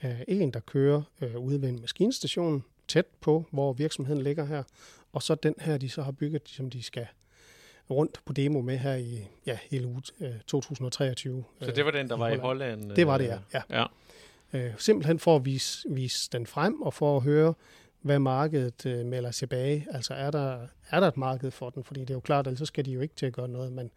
Øh, 0.05 0.21
en, 0.29 0.51
der 0.51 0.61
kører 0.61 1.03
øh, 1.21 1.39
ude 1.39 1.63
ved 1.63 1.69
en 1.69 1.81
maskinstation, 1.81 2.65
tæt 2.89 3.07
på, 3.21 3.45
hvor 3.51 3.73
virksomheden 3.73 4.23
ligger 4.23 4.45
her. 4.45 4.63
Og 5.13 5.23
så 5.23 5.35
den 5.35 5.55
her, 5.61 5.79
de 5.79 5.89
så 5.89 6.03
har 6.03 6.13
bygget, 6.13 6.43
som 6.49 6.71
de 6.71 6.83
skal 6.83 7.07
rundt 7.95 8.21
på 8.25 8.33
demo 8.33 8.61
med 8.61 8.79
her 8.79 8.95
i 8.95 9.29
ja, 9.47 9.59
hele 9.71 9.87
uge 9.87 10.03
øh, 10.21 10.31
2023. 10.47 11.45
Så 11.61 11.71
det 11.71 11.85
var 11.85 11.91
den, 11.91 12.09
der 12.09 12.17
var 12.17 12.29
i 12.29 12.37
Holland? 12.37 12.81
Holland 12.81 12.97
det 12.97 13.07
var 13.07 13.19
det, 13.19 13.25
ja. 13.25 13.39
ja. 13.71 13.81
ja. 13.81 13.87
Øh, 14.53 14.73
simpelthen 14.79 15.19
for 15.19 15.37
at 15.37 15.45
vise, 15.45 15.89
vise 15.91 16.31
den 16.33 16.47
frem 16.47 16.83
og 16.83 16.95
for 16.95 17.17
at 17.17 17.23
høre, 17.23 17.55
hvad 18.03 18.19
markedet 18.19 18.87
øh, 18.87 19.07
melder 19.07 19.31
tilbage. 19.31 19.87
Altså 19.91 20.15
er 20.15 20.31
der, 20.31 20.59
er 20.91 21.01
der 21.01 21.09
et 21.09 21.17
marked 21.17 21.51
for 21.51 21.71
den? 21.71 21.85
Fordi 21.85 22.01
det 22.01 22.11
er 22.11 22.15
jo 22.15 22.21
klart, 22.21 22.47
at 22.47 22.59
så 22.59 22.67
skal 22.67 22.85
de 22.85 22.93
jo 22.93 23.01
ikke 23.01 23.15
til 23.15 23.27
at 23.27 23.33
gøre 23.33 23.49
noget. 23.49 23.73
Men, 23.73 23.91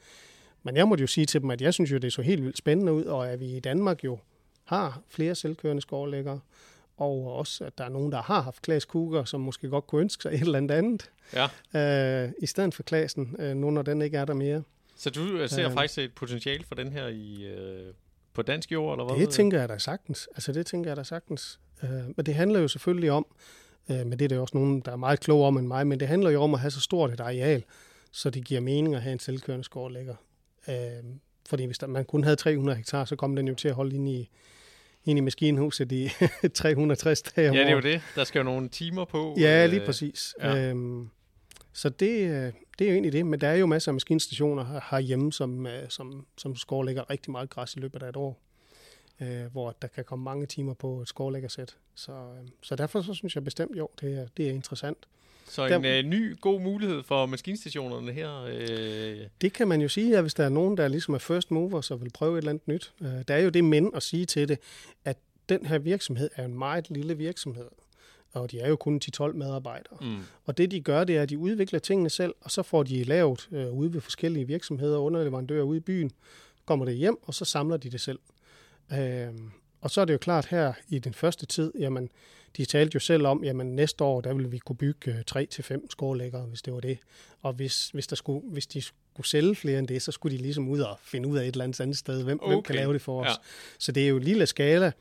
men 0.63 0.75
jeg 0.75 0.87
måtte 0.87 1.01
jo 1.01 1.07
sige 1.07 1.25
til 1.25 1.41
dem, 1.41 1.51
at 1.51 1.61
jeg 1.61 1.73
synes 1.73 1.91
jo, 1.91 1.97
det 1.97 2.13
så 2.13 2.21
helt 2.21 2.43
vildt 2.43 2.57
spændende 2.57 2.93
ud, 2.93 3.03
og 3.03 3.29
at 3.29 3.39
vi 3.39 3.45
i 3.45 3.59
Danmark 3.59 4.03
jo 4.03 4.17
har 4.63 5.01
flere 5.09 5.35
selvkørende 5.35 5.81
skovlæggere, 5.81 6.39
og 6.97 7.33
også, 7.33 7.63
at 7.63 7.77
der 7.77 7.83
er 7.83 7.89
nogen, 7.89 8.11
der 8.11 8.21
har 8.21 8.41
haft 8.41 8.61
Klaas 8.61 8.85
Kuger, 8.85 9.23
som 9.23 9.41
måske 9.41 9.69
godt 9.69 9.87
kunne 9.87 10.01
ønske 10.01 10.21
sig 10.21 10.33
et 10.33 10.41
eller 10.41 10.57
andet 10.57 10.75
andet, 10.75 11.11
ja. 11.73 12.25
øh, 12.25 12.31
i 12.41 12.45
stedet 12.45 12.73
for 12.73 12.83
Klasen, 12.83 13.35
øh, 13.39 13.55
nu 13.55 13.69
når 13.69 13.81
den 13.81 14.01
ikke 14.01 14.17
er 14.17 14.25
der 14.25 14.33
mere. 14.33 14.63
Så 14.95 15.09
du 15.09 15.37
øh, 15.37 15.49
ser 15.49 15.67
øh, 15.67 15.73
faktisk 15.73 15.99
et 15.99 16.13
potentiale 16.15 16.63
for 16.63 16.75
den 16.75 16.91
her 16.91 17.07
i, 17.07 17.43
øh, 17.43 17.93
på 18.33 18.41
dansk 18.41 18.71
jord, 18.71 18.93
eller 18.93 19.13
hvad? 19.13 19.25
Det 19.25 19.33
tænker 19.33 19.59
jeg 19.59 19.69
da 19.69 19.77
sagtens. 19.77 20.29
Altså, 20.35 20.51
det 20.51 20.65
tænker 20.65 20.89
jeg 20.89 20.97
da 20.97 21.03
sagtens. 21.03 21.59
Øh, 21.83 21.89
men 21.89 22.25
det 22.25 22.35
handler 22.35 22.59
jo 22.59 22.67
selvfølgelig 22.67 23.11
om, 23.11 23.25
øh, 23.89 24.05
men 24.05 24.11
det 24.11 24.21
er 24.21 24.29
der 24.29 24.39
også 24.39 24.57
nogen, 24.57 24.81
der 24.81 24.91
er 24.91 24.95
meget 24.95 25.19
klogere 25.19 25.47
om 25.47 25.57
end 25.57 25.67
mig, 25.67 25.87
men 25.87 25.99
det 25.99 26.07
handler 26.07 26.29
jo 26.29 26.41
om 26.41 26.53
at 26.53 26.59
have 26.59 26.71
så 26.71 26.81
stort 26.81 27.13
et 27.13 27.19
areal, 27.19 27.63
så 28.11 28.29
det 28.29 28.45
giver 28.45 28.61
mening 28.61 28.95
at 28.95 29.01
have 29.01 29.13
en 29.13 29.19
selvkørende 29.19 29.63
skovlægger. 29.63 30.15
Øh, 30.69 30.75
fordi 31.45 31.65
hvis 31.65 31.77
der, 31.77 31.87
man 31.87 32.05
kun 32.05 32.23
havde 32.23 32.35
300 32.35 32.77
hektar, 32.77 33.05
så 33.05 33.15
kom 33.15 33.35
den 33.35 33.47
jo 33.47 33.55
til 33.55 33.67
at 33.67 33.73
holde 33.73 33.95
ind 33.95 34.09
i 34.09 34.29
ind 35.05 35.17
i 35.17 35.21
maskinhuset 35.21 35.91
i 35.91 36.09
360 36.53 37.21
dage 37.21 37.53
Ja, 37.53 37.59
det 37.59 37.67
er 37.67 37.71
jo 37.71 37.79
det. 37.79 38.01
Der 38.15 38.23
skal 38.23 38.39
jo 38.39 38.43
nogle 38.43 38.69
timer 38.69 39.05
på. 39.05 39.35
Ja, 39.39 39.65
lige 39.65 39.79
øh, 39.79 39.85
præcis. 39.85 40.35
Ja. 40.39 40.69
Øhm, 40.69 41.09
så 41.73 41.89
det, 41.89 42.29
øh, 42.29 42.53
det 42.79 42.85
er 42.85 42.89
jo 42.89 42.93
egentlig 42.93 43.13
det, 43.13 43.25
men 43.25 43.41
der 43.41 43.47
er 43.47 43.55
jo 43.55 43.65
masser 43.65 43.89
af 43.91 43.93
maskinstationer 43.93 44.81
herhjemme, 44.91 45.33
som, 45.33 45.67
øh, 45.67 45.89
som, 45.89 46.25
som 46.37 46.55
skovlægger 46.55 47.09
rigtig 47.09 47.31
meget 47.31 47.49
græs 47.49 47.75
i 47.75 47.79
løbet 47.79 48.03
af 48.03 48.09
et 48.09 48.15
år, 48.15 48.41
øh, 49.21 49.45
hvor 49.51 49.75
der 49.81 49.87
kan 49.87 50.03
komme 50.05 50.23
mange 50.23 50.45
timer 50.45 50.73
på 50.73 51.01
et 51.01 51.07
skovlæggersæt. 51.07 51.77
Så, 51.95 52.11
så 52.61 52.75
derfor 52.75 53.01
så 53.01 53.13
synes 53.13 53.35
jeg 53.35 53.43
bestemt, 53.43 53.77
jo, 53.77 53.89
det 54.01 54.19
er, 54.19 54.27
det 54.37 54.47
er 54.47 54.51
interessant. 54.51 54.97
Så 55.47 55.65
en 55.65 55.83
der, 55.83 55.99
øh, 55.99 56.03
ny 56.03 56.39
god 56.39 56.61
mulighed 56.61 57.03
for 57.03 57.25
maskinstationerne 57.25 58.11
her? 58.11 58.43
Øh. 58.43 59.17
Det 59.41 59.53
kan 59.53 59.67
man 59.67 59.81
jo 59.81 59.87
sige, 59.87 60.15
at 60.17 60.21
hvis 60.23 60.33
der 60.33 60.45
er 60.45 60.49
nogen, 60.49 60.77
der 60.77 60.87
ligesom 60.87 61.13
er 61.13 61.17
first 61.17 61.51
mover, 61.51 61.81
så 61.81 61.95
vil 61.95 62.09
prøve 62.13 62.33
et 62.33 62.37
eller 62.37 62.49
andet 62.49 62.67
nyt. 62.67 62.93
Øh, 63.01 63.07
der 63.27 63.33
er 63.33 63.39
jo 63.39 63.49
det 63.49 63.63
men 63.63 63.91
at 63.95 64.03
sige 64.03 64.25
til 64.25 64.47
det, 64.47 64.59
at 65.05 65.17
den 65.49 65.65
her 65.65 65.77
virksomhed 65.77 66.29
er 66.35 66.45
en 66.45 66.57
meget 66.57 66.89
lille 66.89 67.17
virksomhed 67.17 67.65
og 68.33 68.51
de 68.51 68.59
er 68.59 68.69
jo 68.69 68.75
kun 68.75 69.01
10-12 69.05 69.33
medarbejdere. 69.33 69.97
Mm. 70.01 70.17
Og 70.45 70.57
det 70.57 70.71
de 70.71 70.81
gør, 70.81 71.03
det 71.03 71.17
er, 71.17 71.21
at 71.21 71.29
de 71.29 71.37
udvikler 71.37 71.79
tingene 71.79 72.09
selv, 72.09 72.33
og 72.41 72.51
så 72.51 72.63
får 72.63 72.83
de 72.83 73.03
lavet 73.03 73.49
øh, 73.51 73.73
ude 73.73 73.93
ved 73.93 74.01
forskellige 74.01 74.47
virksomheder, 74.47 74.97
underleverandører 74.97 75.63
ude 75.63 75.77
i 75.77 75.81
byen, 75.81 76.11
kommer 76.65 76.85
det 76.85 76.95
hjem, 76.95 77.17
og 77.23 77.33
så 77.33 77.45
samler 77.45 77.77
de 77.77 77.89
det 77.89 78.01
selv. 78.01 78.19
Øh, 78.93 79.27
og 79.83 79.91
så 79.91 80.01
er 80.01 80.05
det 80.05 80.13
jo 80.13 80.17
klart 80.17 80.45
her 80.45 80.73
i 80.89 80.99
den 80.99 81.13
første 81.13 81.45
tid, 81.45 81.71
jamen, 81.79 82.09
de 82.57 82.65
talte 82.65 82.95
jo 82.95 82.99
selv 82.99 83.27
om, 83.27 83.43
jamen 83.43 83.75
næste 83.75 84.03
år, 84.03 84.21
der 84.21 84.33
vil 84.33 84.51
vi 84.51 84.57
kunne 84.57 84.75
bygge 84.75 85.23
3 85.27 85.45
til 85.45 85.63
fem 85.63 85.89
skårlæggere, 85.89 86.45
hvis 86.45 86.61
det 86.61 86.73
var 86.73 86.79
det. 86.79 86.97
Og 87.41 87.53
hvis, 87.53 87.89
hvis, 87.89 88.07
der 88.07 88.15
skulle, 88.15 88.41
hvis 88.49 88.67
de 88.67 88.81
skulle 88.81 89.27
sælge 89.27 89.55
flere 89.55 89.79
end 89.79 89.87
det, 89.87 90.01
så 90.01 90.11
skulle 90.11 90.37
de 90.37 90.41
ligesom 90.41 90.69
ud 90.69 90.79
og 90.79 90.97
finde 91.03 91.27
ud 91.27 91.37
af 91.37 91.41
et 91.41 91.51
eller 91.51 91.63
andet 91.63 91.81
andet 91.81 91.97
sted, 91.97 92.23
hvem, 92.23 92.39
okay. 92.41 92.53
hvem 92.53 92.63
kan 92.63 92.75
lave 92.75 92.93
det 92.93 93.01
for 93.01 93.21
os. 93.21 93.27
Ja. 93.27 93.33
Så 93.79 93.91
det 93.91 94.03
er 94.03 94.07
jo 94.07 94.17
en 94.17 94.23
lille 94.23 94.45
skala, 94.45 94.91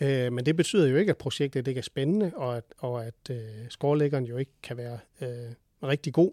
øh, 0.00 0.32
men 0.32 0.46
det 0.46 0.56
betyder 0.56 0.86
jo 0.86 0.96
ikke, 0.96 1.10
at 1.10 1.16
projektet 1.16 1.68
ikke 1.68 1.78
er 1.78 1.82
spændende, 1.82 2.32
og 2.34 2.56
at, 2.56 2.64
og 2.78 3.06
at 3.06 3.30
øh, 3.30 3.38
skårlæggeren 3.68 4.24
jo 4.24 4.36
ikke 4.36 4.52
kan 4.62 4.76
være 4.76 4.98
øh, 5.20 5.28
rigtig 5.82 6.12
god. 6.12 6.32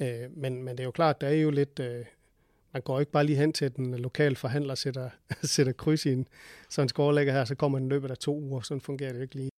Øh, 0.00 0.36
men, 0.36 0.62
men 0.62 0.76
det 0.76 0.80
er 0.80 0.84
jo 0.84 0.90
klart, 0.90 1.20
der 1.20 1.26
er 1.26 1.34
jo 1.34 1.50
lidt... 1.50 1.80
Øh, 1.80 2.04
man 2.72 2.82
går 2.82 3.00
ikke 3.00 3.12
bare 3.12 3.24
lige 3.24 3.36
hen 3.36 3.52
til 3.52 3.76
den 3.76 3.94
lokale 3.94 4.36
forhandler 4.36 4.70
og 4.70 4.78
sætter, 4.78 5.10
sætter 5.42 5.72
kryds 5.72 6.06
i 6.06 6.12
en 6.12 6.28
sådan 6.68 6.84
en 6.84 6.88
skårlægger 6.88 7.32
her, 7.32 7.44
så 7.44 7.54
kommer 7.54 7.78
den 7.78 7.88
løbet 7.88 8.10
af 8.10 8.18
to 8.18 8.40
uger. 8.40 8.60
Sådan 8.60 8.80
fungerer 8.80 9.12
det 9.12 9.18
jo 9.18 9.22
ikke 9.22 9.34
lige. 9.34 9.50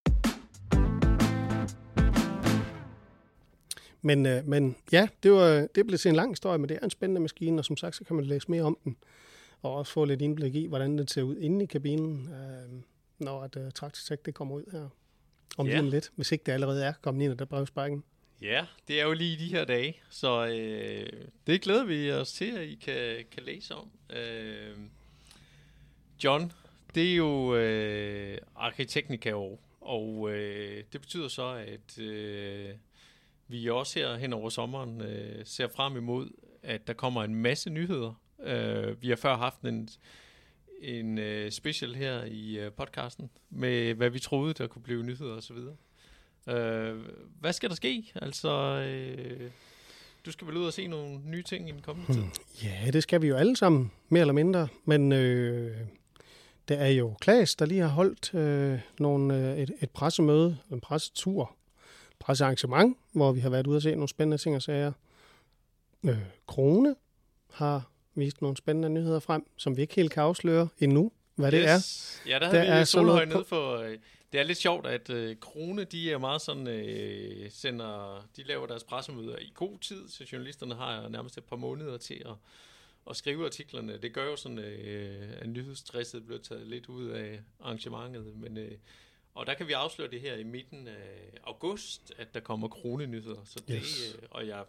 Men, 4.02 4.26
øh, 4.26 4.49
men 4.49 4.76
ja, 4.92 5.09
det, 5.23 5.33
var, 5.33 5.66
det 5.75 5.87
blev 5.87 5.99
til 5.99 6.09
en 6.09 6.14
lang 6.14 6.31
historie, 6.31 6.59
men 6.59 6.69
det 6.69 6.78
er 6.81 6.85
en 6.85 6.90
spændende 6.90 7.21
maskine, 7.21 7.61
og 7.61 7.64
som 7.64 7.76
sagt, 7.76 7.97
så 7.97 8.04
kan 8.04 8.16
man 8.16 8.25
læse 8.25 8.50
mere 8.50 8.62
om 8.62 8.78
den, 8.85 8.97
og 9.62 9.75
også 9.75 9.92
få 9.92 10.04
lidt 10.04 10.23
indblik 10.23 10.54
i, 10.54 10.66
hvordan 10.66 10.99
den 10.99 11.09
ser 11.09 11.23
ud 11.23 11.37
inde 11.37 11.62
i 11.64 11.66
kabinen, 11.66 12.28
øh, 12.28 12.83
når 13.19 13.42
at, 13.42 13.57
uh, 13.57 13.71
Traktortek 13.75 14.26
det 14.26 14.35
kommer 14.35 14.54
ud 14.54 14.64
her 14.73 14.88
om 15.59 15.66
ja. 15.66 15.81
lige 15.81 15.90
lidt, 15.90 16.12
hvis 16.16 16.33
ikke 16.33 16.45
det 16.47 16.52
allerede 16.52 16.85
er 16.85 16.92
kommet 17.02 17.25
ind 17.25 17.38
der 17.38 17.45
brevsprækken. 17.45 18.04
Ja, 18.42 18.66
det 18.88 19.00
er 19.00 19.04
jo 19.04 19.12
lige 19.12 19.38
de 19.38 19.49
her 19.49 19.64
dage, 19.64 19.96
så 20.11 20.46
øh, 20.46 21.28
det 21.46 21.62
glæder 21.62 21.84
vi 21.84 22.12
os 22.12 22.32
til, 22.32 22.56
at 22.56 22.68
I 22.68 22.75
kan, 22.75 23.25
kan 23.30 23.42
læse 23.42 23.75
om. 23.75 23.90
Øh, 24.16 24.76
John, 26.25 26.52
det 26.94 27.12
er 27.12 27.16
jo 27.16 27.56
øh, 27.56 28.38
Arkitektnika 28.56 29.32
år, 29.32 29.61
og 29.80 30.30
øh, 30.30 30.84
det 30.92 31.00
betyder 31.00 31.28
så, 31.28 31.46
at 31.46 31.99
øh, 31.99 32.70
vi 33.49 33.70
også 33.70 33.99
her 33.99 34.16
hen 34.16 34.32
over 34.32 34.49
sommeren 34.49 35.00
øh, 35.00 35.46
ser 35.46 35.68
frem 35.68 35.96
imod, 35.96 36.30
at 36.62 36.87
der 36.87 36.92
kommer 36.92 37.25
en 37.25 37.34
masse 37.34 37.70
nyheder. 37.70 38.20
Øh, 38.42 39.02
vi 39.02 39.08
har 39.08 39.16
før 39.16 39.37
haft 39.37 39.61
en, 39.61 39.88
en 40.80 41.18
øh, 41.18 41.50
special 41.50 41.94
her 41.94 42.25
i 42.25 42.58
øh, 42.58 42.72
podcasten 42.72 43.30
med, 43.50 43.94
hvad 43.94 44.11
vi 44.11 44.18
troede, 44.18 44.54
der 44.54 44.66
kunne 44.66 44.82
blive 44.82 45.02
nyheder 45.02 45.37
osv. 45.37 45.56
Øh, 46.46 46.96
hvad 47.40 47.52
skal 47.52 47.68
der 47.68 47.75
ske? 47.75 48.12
Altså, 48.14 48.50
øh, 48.88 49.50
du 50.26 50.32
skal 50.32 50.46
vel 50.46 50.56
ud 50.56 50.66
og 50.66 50.72
se 50.72 50.87
nogle 50.87 51.20
nye 51.25 51.42
ting 51.42 51.68
i 51.68 51.72
den 51.72 51.82
kommende 51.82 52.12
tid? 52.12 52.22
Ja, 52.62 52.90
det 52.90 53.02
skal 53.02 53.22
vi 53.22 53.26
jo 53.26 53.37
alle 53.37 53.56
sammen, 53.56 53.92
mere 54.08 54.20
eller 54.20 54.32
mindre. 54.32 54.68
Men 54.84 55.12
øh, 55.12 55.76
der 56.68 56.76
er 56.76 56.88
jo 56.88 57.14
Klaas, 57.20 57.54
der 57.54 57.66
lige 57.66 57.80
har 57.80 57.88
holdt 57.88 58.34
øh, 58.34 58.80
nogle, 58.99 59.37
øh, 59.37 59.58
et, 59.58 59.70
et 59.80 59.90
pressemøde, 59.90 60.58
en 60.72 60.80
pressetur, 60.80 61.56
pressearrangement, 62.18 62.96
hvor 63.12 63.32
vi 63.32 63.40
har 63.40 63.50
været 63.50 63.66
ude 63.66 63.76
og 63.76 63.82
se 63.82 63.90
nogle 63.90 64.08
spændende 64.08 64.38
ting 64.38 64.56
og 64.56 64.62
sager. 64.62 64.92
Øh, 66.04 66.18
Krone 66.46 66.94
har 67.52 67.90
vist 68.14 68.42
nogle 68.42 68.56
spændende 68.56 68.88
nyheder 68.88 69.20
frem, 69.20 69.46
som 69.56 69.76
vi 69.76 69.82
ikke 69.82 69.94
helt 69.94 70.12
kan 70.12 70.22
afsløre 70.22 70.68
endnu, 70.78 71.12
hvad 71.34 71.52
yes. 71.52 71.61
det 71.61 71.68
er. 71.68 72.34
Ja, 72.34 72.38
der, 72.38 72.52
der 72.52 72.72
har 72.72 72.78
vi 72.78 72.84
Solhøj 72.84 73.25
nede 73.25 73.44
for... 73.44 73.76
Øh, 73.76 73.99
det 74.32 74.40
er 74.40 74.44
lidt 74.44 74.58
sjovt, 74.58 74.86
at 74.86 75.10
øh, 75.10 75.36
Krone, 75.40 75.84
de 75.84 76.12
er 76.12 76.18
meget 76.18 76.40
sådan, 76.40 76.66
øh, 76.66 77.50
sender, 77.50 78.24
de 78.36 78.42
laver 78.42 78.66
deres 78.66 78.84
pressemøder 78.84 79.38
i 79.38 79.52
god 79.54 79.78
tid, 79.78 80.08
så 80.08 80.24
journalisterne 80.32 80.74
har 80.74 81.08
nærmest 81.08 81.38
et 81.38 81.44
par 81.44 81.56
måneder 81.56 81.98
til 81.98 82.22
at, 82.26 82.34
at 83.10 83.16
skrive 83.16 83.44
artiklerne. 83.44 83.98
Det 83.98 84.12
gør 84.12 84.24
jo 84.24 84.36
sådan, 84.36 84.58
øh, 84.58 85.28
at 85.40 85.48
nyhedsstresset 85.48 86.26
bliver 86.26 86.40
taget 86.40 86.66
lidt 86.66 86.86
ud 86.86 87.08
af 87.08 87.40
arrangementet, 87.60 88.36
men 88.36 88.58
øh, 88.58 88.72
og 89.34 89.46
der 89.46 89.54
kan 89.54 89.68
vi 89.68 89.72
afsløre 89.72 90.10
det 90.10 90.20
her 90.20 90.34
i 90.34 90.42
midten 90.42 90.88
af 90.88 91.38
august, 91.44 92.12
at 92.18 92.34
der 92.34 92.40
kommer 92.40 92.68
kronenyheder. 92.68 93.44
Så 93.44 93.62
det, 93.68 93.76
yes. 93.76 94.14
øh, 94.14 94.28
og 94.30 94.46
jeg, 94.46 94.64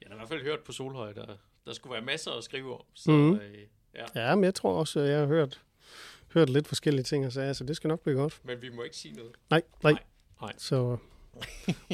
jeg 0.00 0.08
har 0.08 0.14
i 0.14 0.18
hvert 0.18 0.28
fald 0.28 0.42
hørt 0.42 0.60
på 0.60 0.72
Solhøj, 0.72 1.12
der, 1.12 1.36
der 1.66 1.72
skulle 1.72 1.92
være 1.92 2.02
masser 2.02 2.30
at 2.30 2.44
skrive 2.44 2.74
om. 2.74 2.84
Så, 2.94 3.10
mm. 3.10 3.34
øh, 3.34 3.58
ja. 3.94 4.04
ja, 4.14 4.34
men 4.34 4.44
jeg 4.44 4.54
tror 4.54 4.78
også, 4.78 5.00
jeg 5.00 5.18
har 5.18 5.26
hørt, 5.26 5.60
hørt 6.34 6.50
lidt 6.50 6.68
forskellige 6.68 7.04
ting 7.04 7.26
og 7.26 7.32
sager, 7.32 7.52
så 7.52 7.64
det 7.64 7.76
skal 7.76 7.88
nok 7.88 8.00
blive 8.00 8.16
godt. 8.16 8.40
Men 8.44 8.62
vi 8.62 8.68
må 8.76 8.82
ikke 8.82 8.96
sige 8.96 9.14
noget. 9.14 9.32
Nej, 9.50 9.62
nej. 9.82 9.92
nej. 9.92 10.02
nej. 10.40 10.52
Så 10.58 10.96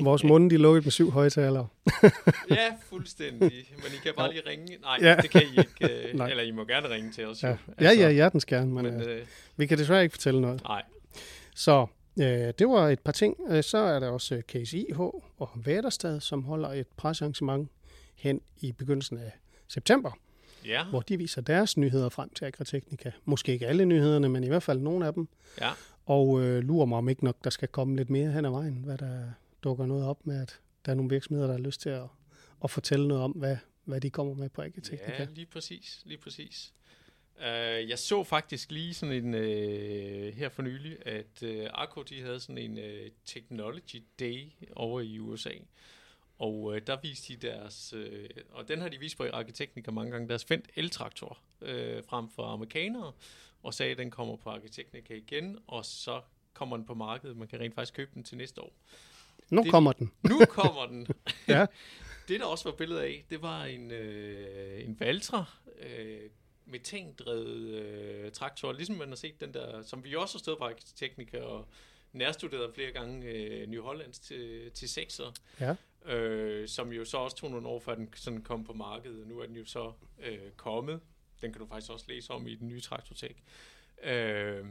vores 0.03 0.25
munde, 0.25 0.51
de 0.51 0.55
er 0.55 0.59
lukket 0.59 0.85
med 0.85 0.93
syv 0.93 1.11
højtalere. 1.11 1.69
ja, 2.51 2.75
fuldstændig. 2.89 3.41
Men 3.77 3.87
I 3.87 3.97
kan 4.03 4.13
bare 4.17 4.33
lige 4.33 4.43
ringe. 4.47 4.79
Nej, 4.81 4.99
ja. 5.01 5.17
det 5.17 5.31
kan 5.31 5.43
I 5.43 5.59
ikke. 5.59 6.05
Øh, 6.21 6.29
eller 6.31 6.43
I 6.43 6.51
må 6.51 6.65
gerne 6.65 6.91
ringe 6.91 7.13
til 7.13 7.27
os. 7.27 7.43
Ja, 7.43 7.49
jo. 7.49 7.57
Altså, 7.79 7.85
ja, 7.85 8.07
ja, 8.07 8.13
hjertens 8.13 8.45
gerne. 8.45 8.75
Men, 8.75 8.85
men 8.85 9.01
øh, 9.01 9.27
vi 9.57 9.67
kan 9.67 9.79
desværre 9.79 10.03
ikke 10.03 10.13
fortælle 10.13 10.41
noget. 10.41 10.63
Nej. 10.63 10.83
Så 11.55 11.87
øh, 12.21 12.27
det 12.59 12.69
var 12.69 12.89
et 12.89 13.01
par 13.01 13.13
ting. 13.13 13.37
Øh, 13.49 13.63
så 13.63 13.79
er 13.79 14.01
der 14.01 14.09
også 14.09 14.43
KSIH 14.49 15.01
og 15.39 15.51
Væderstad, 15.55 16.21
som 16.21 16.45
holder 16.45 16.69
et 16.69 16.87
pressearrangement 16.97 17.71
hen 18.15 18.41
i 18.61 18.73
begyndelsen 18.73 19.19
af 19.19 19.33
september, 19.69 20.19
ja. 20.65 20.85
hvor 20.85 21.01
de 21.01 21.19
viser 21.19 21.41
deres 21.41 21.77
nyheder 21.77 22.09
frem 22.09 22.31
til 22.31 22.45
Agriteknika. 22.45 23.11
Måske 23.25 23.53
ikke 23.53 23.67
alle 23.67 23.85
nyhederne, 23.85 24.29
men 24.29 24.45
i 24.45 24.49
hvert 24.49 24.63
fald 24.63 24.81
nogle 24.81 25.07
af 25.07 25.15
dem. 25.15 25.29
Ja. 25.61 25.71
Og 26.07 26.43
øh, 26.43 26.63
lurer 26.63 26.87
mig 26.87 26.99
om 26.99 27.09
ikke 27.09 27.25
nok, 27.25 27.45
der 27.45 27.51
skal 27.51 27.69
komme 27.69 27.97
lidt 27.97 28.11
mere 28.11 28.33
hen 28.33 28.45
ad 28.45 28.51
vejen, 28.51 28.75
hvad 28.85 28.99
der 28.99 29.31
dukker 29.65 29.87
noget 29.87 30.05
op 30.05 30.27
med, 30.27 30.43
at 30.43 30.61
der 30.87 30.93
er 30.93 30.97
nogle 30.97 31.11
virksomheder, 31.11 31.47
der 31.47 31.55
har 31.55 31.61
lyst 31.61 31.81
til 31.81 31.89
at, 31.89 32.07
at 32.65 32.71
fortælle 32.71 33.09
noget 33.09 33.23
om, 33.23 33.31
hvad, 33.31 33.57
hvad 33.85 34.01
de 34.01 34.11
kommer 34.11 34.35
med 34.35 34.49
på 34.49 34.63
Agriteknika. 34.63 35.23
Ja, 35.23 35.27
lige 35.35 35.47
præcis. 35.47 36.03
Lige 36.05 36.19
præcis. 36.19 36.73
Uh, 37.37 37.89
jeg 37.89 37.99
så 37.99 38.25
faktisk 38.25 38.71
lige 38.71 38.95
sådan 38.95 39.25
en, 39.25 39.35
uh, 39.35 40.35
her 40.35 40.49
for 40.49 40.63
nylig, 40.63 41.07
at 41.07 41.43
uh, 41.43 41.67
Arco 41.71 42.03
de 42.03 42.21
havde 42.23 42.41
sådan 42.41 42.59
en 42.59 42.79
uh, 42.79 43.11
Technology 43.25 44.03
Day 44.21 44.53
over 44.77 45.01
i 45.01 45.19
USA. 45.19 45.51
Og 46.39 46.63
uh, 46.63 46.79
der 46.87 46.97
viste 47.03 47.35
de 47.35 47.47
deres, 47.47 47.95
uh, 47.97 48.03
og 48.51 48.69
den 48.69 48.81
har 48.81 48.89
de 48.89 48.99
vist 48.99 49.17
på 49.17 49.25
Arkiteknika 49.33 49.91
mange 49.91 50.13
gange, 50.13 50.29
deres 50.29 50.45
Fendt 50.45 50.69
el-traktor 50.77 51.39
uh, 51.61 51.69
frem 52.09 52.29
for 52.29 52.43
amerikanere, 52.43 53.13
og 53.63 53.75
sagde, 53.75 53.93
at 53.93 53.99
den 53.99 54.11
kommer 54.11 54.37
på 54.37 54.51
Arkiteknika 54.51 55.15
igen, 55.15 55.59
og 55.67 55.85
så 55.85 56.21
kommer 56.53 56.77
den 56.77 56.87
på 56.87 56.95
markedet. 56.95 57.37
Man 57.37 57.49
kan 57.49 57.61
rent 57.61 57.75
faktisk 57.75 57.95
købe 57.95 58.11
den 58.15 58.25
til 58.25 58.39
næste 58.39 58.61
år. 58.61 58.73
Nu 59.51 59.63
det, 59.63 59.71
kommer 59.71 59.93
den. 59.93 60.13
Nu 60.23 60.39
kommer 60.59 60.87
den. 60.87 61.07
ja. 61.49 61.67
Det, 62.29 62.41
der 62.41 62.47
også 62.47 62.69
var 62.69 62.77
billede 62.77 63.03
af, 63.03 63.25
det 63.31 63.43
var 63.43 63.65
en, 63.65 63.91
uh, 63.91 64.85
en 64.85 65.01
Valtra 65.01 65.45
uh, 65.67 66.31
metandrevet 66.67 67.57
øh, 67.57 68.33
traktor, 68.33 68.73
ligesom 68.73 68.97
man 68.97 69.09
har 69.09 69.17
set 69.17 69.41
den 69.41 69.55
der, 69.55 69.83
som 69.83 70.05
vi 70.05 70.15
også 70.15 70.35
har 70.35 70.39
stået 70.39 70.59
på 70.59 70.65
Arkiteknika 70.65 71.41
og 71.41 71.69
nærstuderet 72.13 72.75
flere 72.75 72.91
gange 72.91 73.27
øh, 73.27 73.69
New 73.69 73.83
Hollands 73.83 74.19
til, 74.19 74.71
til 74.71 74.87
6'er. 74.87 75.33
Ja. 75.61 75.75
Øh, 76.05 76.69
som 76.69 76.93
jo 76.93 77.05
så 77.05 77.17
også 77.17 77.37
tog 77.37 77.51
nogle 77.51 77.69
år, 77.69 77.81
før 77.81 77.95
den 77.95 78.09
sådan 78.17 78.43
kom 78.43 78.65
på 78.65 78.73
markedet. 78.73 79.27
Nu 79.27 79.39
er 79.39 79.47
den 79.47 79.57
jo 79.57 79.65
så 79.65 79.93
øh, 80.23 80.51
kommet. 80.57 81.01
Den 81.43 81.53
kan 81.53 81.61
du 81.61 81.67
faktisk 81.67 81.93
også 81.93 82.07
læse 82.09 82.31
om 82.31 82.47
i 82.47 82.55
den 82.55 82.69
nye 82.69 82.81
Traktortek. 82.81 83.43
Øh, 84.05 84.65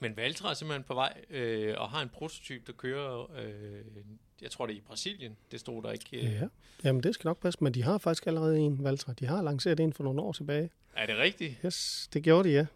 men 0.00 0.16
Valtra 0.16 0.50
er 0.50 0.54
simpelthen 0.54 0.84
på 0.84 0.94
vej 0.94 1.24
øh, 1.30 1.74
og 1.78 1.90
har 1.90 2.02
en 2.02 2.08
prototype, 2.08 2.64
der 2.66 2.72
kører, 2.72 3.30
øh, 3.38 3.84
jeg 4.42 4.50
tror 4.50 4.66
det 4.66 4.72
er 4.72 4.76
i 4.76 4.82
Brasilien, 4.86 5.36
det 5.50 5.60
stod 5.60 5.82
der 5.82 5.92
ikke. 5.92 6.16
Øh. 6.16 6.32
Ja, 6.32 6.48
jamen 6.84 7.02
det 7.02 7.14
skal 7.14 7.28
nok 7.28 7.40
passe, 7.40 7.64
men 7.64 7.74
de 7.74 7.82
har 7.82 7.98
faktisk 7.98 8.26
allerede 8.26 8.58
en 8.58 8.84
Valtra. 8.84 9.12
De 9.12 9.26
har 9.26 9.42
lanceret 9.42 9.80
en 9.80 9.92
for 9.92 10.04
nogle 10.04 10.22
år 10.22 10.32
tilbage. 10.32 10.70
Er 10.96 11.06
det 11.06 11.16
rigtigt? 11.16 11.54
Yes, 11.64 12.08
det 12.12 12.22
gjorde 12.22 12.48
de, 12.48 12.54
ja. 12.54 12.66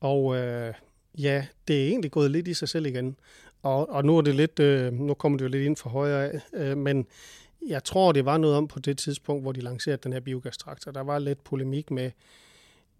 Og 0.00 0.36
øh, 0.36 0.74
ja, 1.18 1.46
det 1.68 1.84
er 1.84 1.88
egentlig 1.88 2.10
gået 2.10 2.30
lidt 2.30 2.48
i 2.48 2.54
sig 2.54 2.68
selv 2.68 2.86
igen. 2.86 3.16
Og, 3.62 3.90
og 3.90 4.04
nu 4.04 4.18
er 4.18 4.22
det 4.22 4.34
lidt, 4.34 4.60
øh, 4.60 4.92
nu 4.92 5.14
kommer 5.14 5.38
det 5.38 5.44
jo 5.44 5.48
lidt 5.48 5.64
ind 5.64 5.76
for 5.76 5.90
højre 5.90 6.30
af, 6.30 6.40
øh, 6.52 6.76
men 6.76 7.06
jeg 7.66 7.84
tror, 7.84 8.12
det 8.12 8.24
var 8.24 8.38
noget 8.38 8.56
om 8.56 8.68
på 8.68 8.78
det 8.78 8.98
tidspunkt, 8.98 9.42
hvor 9.42 9.52
de 9.52 9.60
lancerede 9.60 10.00
den 10.02 10.12
her 10.12 10.20
biogastraktor. 10.20 10.92
Der 10.92 11.00
var 11.00 11.18
lidt 11.18 11.44
polemik 11.44 11.90
med, 11.90 12.10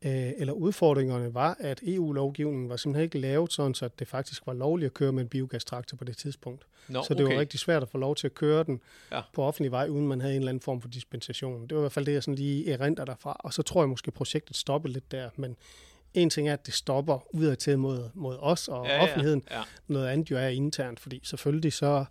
øh, 0.03 0.31
eller 0.37 0.53
udfordringerne 0.53 1.35
var, 1.35 1.57
at 1.61 1.81
EU-lovgivningen 1.87 2.69
var 2.69 2.77
simpelthen 2.77 3.05
ikke 3.05 3.19
lavet 3.19 3.53
sådan, 3.53 3.75
så 3.75 3.89
det 3.99 4.09
faktisk 4.09 4.47
var 4.47 4.53
lovligt 4.53 4.87
at 4.87 4.95
køre 4.95 5.13
med 5.13 5.23
en 5.23 5.29
biogastraktor 5.29 5.97
på 5.97 6.05
det 6.05 6.17
tidspunkt. 6.17 6.67
Nå, 6.89 7.03
så 7.03 7.15
det 7.15 7.25
okay. 7.25 7.35
var 7.35 7.41
rigtig 7.41 7.61
svært 7.61 7.83
at 7.83 7.89
få 7.89 7.99
lov 7.99 8.17
til 8.17 8.27
at 8.27 8.35
køre 8.35 8.65
den 8.65 8.81
ja. 9.13 9.21
på 9.33 9.43
offentlig 9.43 9.71
vej, 9.71 9.89
uden 9.89 10.09
man 10.09 10.21
havde 10.21 10.35
en 10.35 10.41
eller 10.41 10.51
anden 10.51 10.63
form 10.63 10.81
for 10.81 10.89
dispensation. 10.89 11.63
Det 11.63 11.73
var 11.73 11.81
i 11.81 11.83
hvert 11.83 11.93
fald 11.93 12.07
det, 12.07 12.13
jeg 12.13 12.23
sådan 12.23 12.35
lige 12.35 12.73
erindrer 12.73 13.05
derfra. 13.05 13.37
Og 13.41 13.53
så 13.53 13.63
tror 13.63 13.83
jeg 13.83 13.89
måske, 13.89 14.11
projektet 14.11 14.57
stoppede 14.57 14.93
lidt 14.93 15.13
der, 15.13 15.31
men 15.37 15.57
en 16.15 16.31
ting 16.31 16.49
er, 16.49 16.53
at 16.53 16.67
det 16.67 16.75
stopper 16.75 17.35
ud 17.35 17.47
af 17.47 17.57
til 17.57 17.79
mod, 17.79 18.11
mod 18.15 18.37
os 18.41 18.69
og 18.69 18.87
ja, 18.87 19.03
offentligheden. 19.03 19.43
Ja, 19.51 19.59
ja. 19.59 19.65
Noget 19.89 20.09
andet 20.09 20.31
jo 20.31 20.37
er 20.37 20.49
internt, 20.49 21.01
fordi 21.01 21.21
selvfølgelig 21.25 21.73
så 21.73 22.05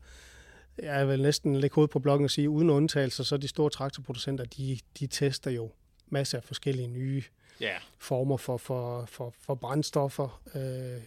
jeg 0.77 1.07
vil 1.07 1.21
næsten 1.21 1.55
lægge 1.55 1.75
hovedet 1.75 1.91
på 1.91 1.99
blokken 1.99 2.25
og 2.25 2.31
sige, 2.31 2.49
uden 2.49 2.69
undtagelser, 2.69 3.23
så 3.23 3.37
de 3.37 3.47
store 3.47 3.69
traktorproducenter, 3.69 4.45
de, 4.45 4.79
de 4.99 5.07
tester 5.07 5.51
jo 5.51 5.71
masser 6.09 6.37
af 6.37 6.43
forskellige 6.43 6.87
nye 6.87 7.23
yeah. 7.61 7.81
former 7.97 8.37
for, 8.37 8.57
for, 8.57 9.05
for, 9.05 9.33
for 9.39 9.55
brændstoffer 9.55 10.41
øh, 10.55 11.01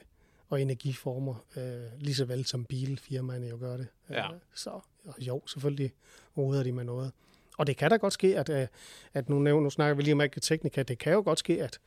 og 0.48 0.62
energiformer, 0.62 1.44
øh, 1.56 1.82
lige 1.98 2.14
så 2.14 2.24
vel 2.24 2.44
som 2.44 2.64
bilfirmaerne 2.64 3.46
jo 3.46 3.56
gør 3.60 3.76
det. 3.76 3.86
Ja. 4.10 4.32
Øh, 4.32 4.38
så 4.54 4.80
jo, 5.18 5.42
selvfølgelig 5.46 5.92
råder 6.36 6.62
de 6.62 6.72
med 6.72 6.84
noget. 6.84 7.12
Og 7.58 7.66
det 7.66 7.76
kan 7.76 7.90
da 7.90 7.96
godt 7.96 8.12
ske, 8.12 8.38
at, 8.38 8.48
øh, 8.48 8.66
at 9.14 9.28
nu, 9.28 9.38
nævner, 9.38 9.62
nu 9.62 9.70
snakker 9.70 9.94
vi 9.94 10.02
lige 10.02 10.14
om 10.14 10.22
Teknika, 10.42 10.82
det 10.82 10.98
kan 10.98 11.12
jo 11.12 11.22
godt 11.24 11.38
ske, 11.38 11.62
at 11.62 11.78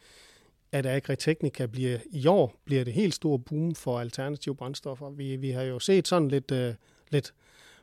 at 0.74 0.86
Agritechnica 0.86 1.66
bliver, 1.66 2.00
i 2.12 2.28
år 2.28 2.62
bliver 2.66 2.84
det 2.84 2.94
helt 2.94 3.14
store 3.14 3.40
boom 3.40 3.76
for 3.76 4.00
alternative 4.00 4.56
brændstoffer. 4.56 5.10
Vi, 5.10 5.36
vi 5.36 5.52
har 5.52 5.62
jo 5.64 5.80
set 5.80 6.08
sådan 6.08 6.28
lidt, 6.28 6.52
øh, 6.52 6.74
lidt, 7.10 7.34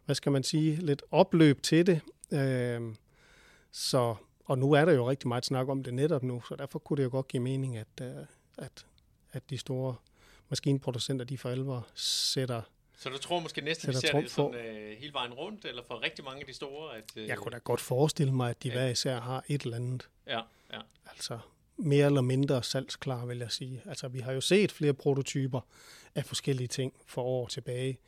hvad 0.04 0.14
skal 0.14 0.32
man 0.32 0.42
sige, 0.42 0.76
lidt 0.76 1.02
opløb 1.10 1.62
til 1.62 1.86
det. 1.86 2.00
Øh, 2.32 2.94
så, 3.72 4.14
og 4.44 4.58
nu 4.58 4.72
er 4.72 4.84
der 4.84 4.92
jo 4.92 5.10
rigtig 5.10 5.28
meget 5.28 5.44
snak 5.44 5.68
om 5.68 5.82
det 5.82 5.94
netop 5.94 6.22
nu, 6.22 6.42
så 6.48 6.56
derfor 6.56 6.78
kunne 6.78 6.96
det 6.96 7.04
jo 7.04 7.10
godt 7.10 7.28
give 7.28 7.42
mening, 7.42 7.76
at, 7.76 7.86
øh, 8.02 8.08
at, 8.58 8.86
at 9.32 9.50
de 9.50 9.58
store 9.58 9.94
maskinproducenter, 10.48 11.24
de 11.24 11.38
for 11.38 11.48
alvor 11.48 11.86
sætter 11.94 12.62
så 12.98 13.08
du 13.08 13.18
tror 13.18 13.40
måske 13.40 13.60
næsten, 13.60 13.88
vi 13.88 13.94
ser 13.94 14.20
det 14.20 14.30
sådan, 14.30 14.54
øh, 14.54 14.98
hele 14.98 15.12
vejen 15.12 15.32
rundt, 15.32 15.64
eller 15.64 15.82
for 15.86 16.02
rigtig 16.02 16.24
mange 16.24 16.40
af 16.40 16.46
de 16.46 16.52
store? 16.54 16.96
At, 16.96 17.04
øh, 17.16 17.28
jeg 17.28 17.38
kunne 17.38 17.52
da 17.52 17.58
godt 17.58 17.80
forestille 17.80 18.32
mig, 18.32 18.50
at 18.50 18.62
de 18.62 18.68
ja. 18.68 18.74
hver 18.74 18.88
især 18.88 19.20
har 19.20 19.44
et 19.48 19.62
eller 19.62 19.76
andet. 19.76 20.08
Ja, 20.26 20.40
ja. 20.72 20.80
Altså 21.06 21.38
mere 21.80 22.06
eller 22.06 22.20
mindre 22.20 22.62
salgsklar, 22.62 23.26
vil 23.26 23.38
jeg 23.38 23.50
sige. 23.50 23.82
Altså 23.86 24.08
vi 24.08 24.18
har 24.18 24.32
jo 24.32 24.40
set 24.40 24.72
flere 24.72 24.94
prototyper 24.94 25.60
af 26.14 26.24
forskellige 26.24 26.68
ting 26.68 26.92
for 27.06 27.22
år 27.22 27.46
tilbage, 27.46 27.98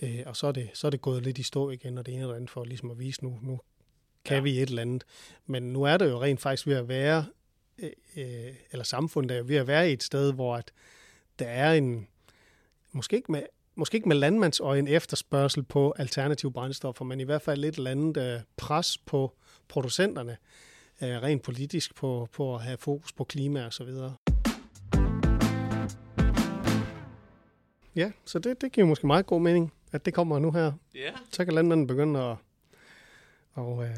øh, 0.00 0.22
og 0.26 0.36
så 0.36 0.46
er, 0.46 0.52
det, 0.52 0.70
så 0.74 0.86
er 0.86 0.90
det 0.90 1.00
gået 1.00 1.22
lidt 1.22 1.38
i 1.38 1.42
stå 1.42 1.70
igen, 1.70 1.98
og 1.98 2.06
det 2.06 2.14
ene 2.14 2.22
eller 2.22 2.34
andet 2.34 2.50
for 2.50 2.64
ligesom 2.64 2.90
at 2.90 2.98
vise, 2.98 3.24
nu, 3.24 3.38
nu 3.42 3.60
kan 4.24 4.36
ja. 4.36 4.42
vi 4.42 4.62
et 4.62 4.68
eller 4.68 4.82
andet. 4.82 5.04
Men 5.46 5.62
nu 5.62 5.82
er 5.82 5.96
det 5.96 6.10
jo 6.10 6.22
rent 6.22 6.40
faktisk 6.40 6.66
ved 6.66 6.76
at 6.76 6.88
være, 6.88 7.26
øh, 7.78 7.90
øh, 8.16 8.54
eller 8.72 8.84
samfundet 8.84 9.36
er 9.36 9.42
ved 9.42 9.56
at 9.56 9.66
være 9.66 9.90
i 9.90 9.92
et 9.92 10.02
sted, 10.02 10.32
hvor 10.32 10.56
at 10.56 10.72
der 11.38 11.46
er 11.46 11.72
en, 11.72 12.08
måske 12.92 13.16
ikke 13.16 13.32
med 13.32 13.42
måske 13.78 13.96
ikke 13.96 14.08
med 14.08 14.16
landmandsøjen 14.16 14.88
efterspørgsel 14.88 15.62
på 15.62 15.94
alternative 15.96 16.52
brændstoffer, 16.52 17.04
men 17.04 17.20
i 17.20 17.24
hvert 17.24 17.42
fald 17.42 17.60
lidt 17.60 17.76
eller 17.76 17.90
andet 17.90 18.16
øh, 18.16 18.40
pres 18.56 18.98
på 18.98 19.36
producenterne, 19.68 20.36
rent 21.02 21.42
politisk 21.42 21.94
på, 21.94 22.28
på 22.32 22.54
at 22.54 22.62
have 22.62 22.78
fokus 22.78 23.12
på 23.12 23.24
klima 23.24 23.66
og 23.66 23.72
så 23.72 23.84
videre. 23.84 24.14
Ja, 27.96 28.12
så 28.24 28.38
det, 28.38 28.60
det 28.60 28.72
giver 28.72 28.86
måske 28.86 29.06
meget 29.06 29.26
god 29.26 29.40
mening, 29.40 29.72
at 29.92 30.04
det 30.04 30.14
kommer 30.14 30.38
nu 30.38 30.52
her. 30.52 30.72
Ja. 30.94 31.10
Så 31.32 31.44
kan 31.44 31.54
landmanden 31.54 31.86
begynde 31.86 32.20
at, 32.20 32.36
og, 33.52 33.84
øh, 33.84 33.96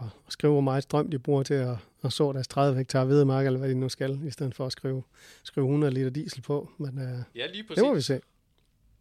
at 0.00 0.06
skrive, 0.28 0.52
hvor 0.52 0.60
meget 0.60 0.82
strøm 0.82 1.10
de 1.10 1.18
bruger 1.18 1.42
til 1.42 1.54
at, 1.54 1.76
at 2.02 2.12
så 2.12 2.32
deres 2.32 2.48
30 2.48 2.78
hektar 2.78 3.04
hvedemark, 3.04 3.46
eller 3.46 3.58
hvad 3.58 3.68
de 3.68 3.74
nu 3.74 3.88
skal, 3.88 4.20
i 4.26 4.30
stedet 4.30 4.54
for 4.54 4.66
at 4.66 4.72
skrive, 4.72 5.02
skrive 5.42 5.66
100 5.66 5.94
liter 5.94 6.10
diesel 6.10 6.42
på. 6.42 6.70
Men 6.78 6.98
øh, 6.98 7.18
ja, 7.34 7.46
lige 7.46 7.64
præcis. 7.64 7.82
det 7.82 7.88
må 7.88 7.94
vi 7.94 8.00
se. 8.00 8.20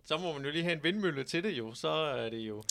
Så 0.03 0.17
må 0.17 0.33
man 0.33 0.45
jo 0.45 0.51
lige 0.51 0.63
have 0.63 0.75
en 0.75 0.83
vindmølle 0.83 1.23
til 1.23 1.43
det 1.43 1.51
jo, 1.57 1.73
så 1.73 1.89
er 1.89 2.29
det 2.29 2.37
jo... 2.37 2.63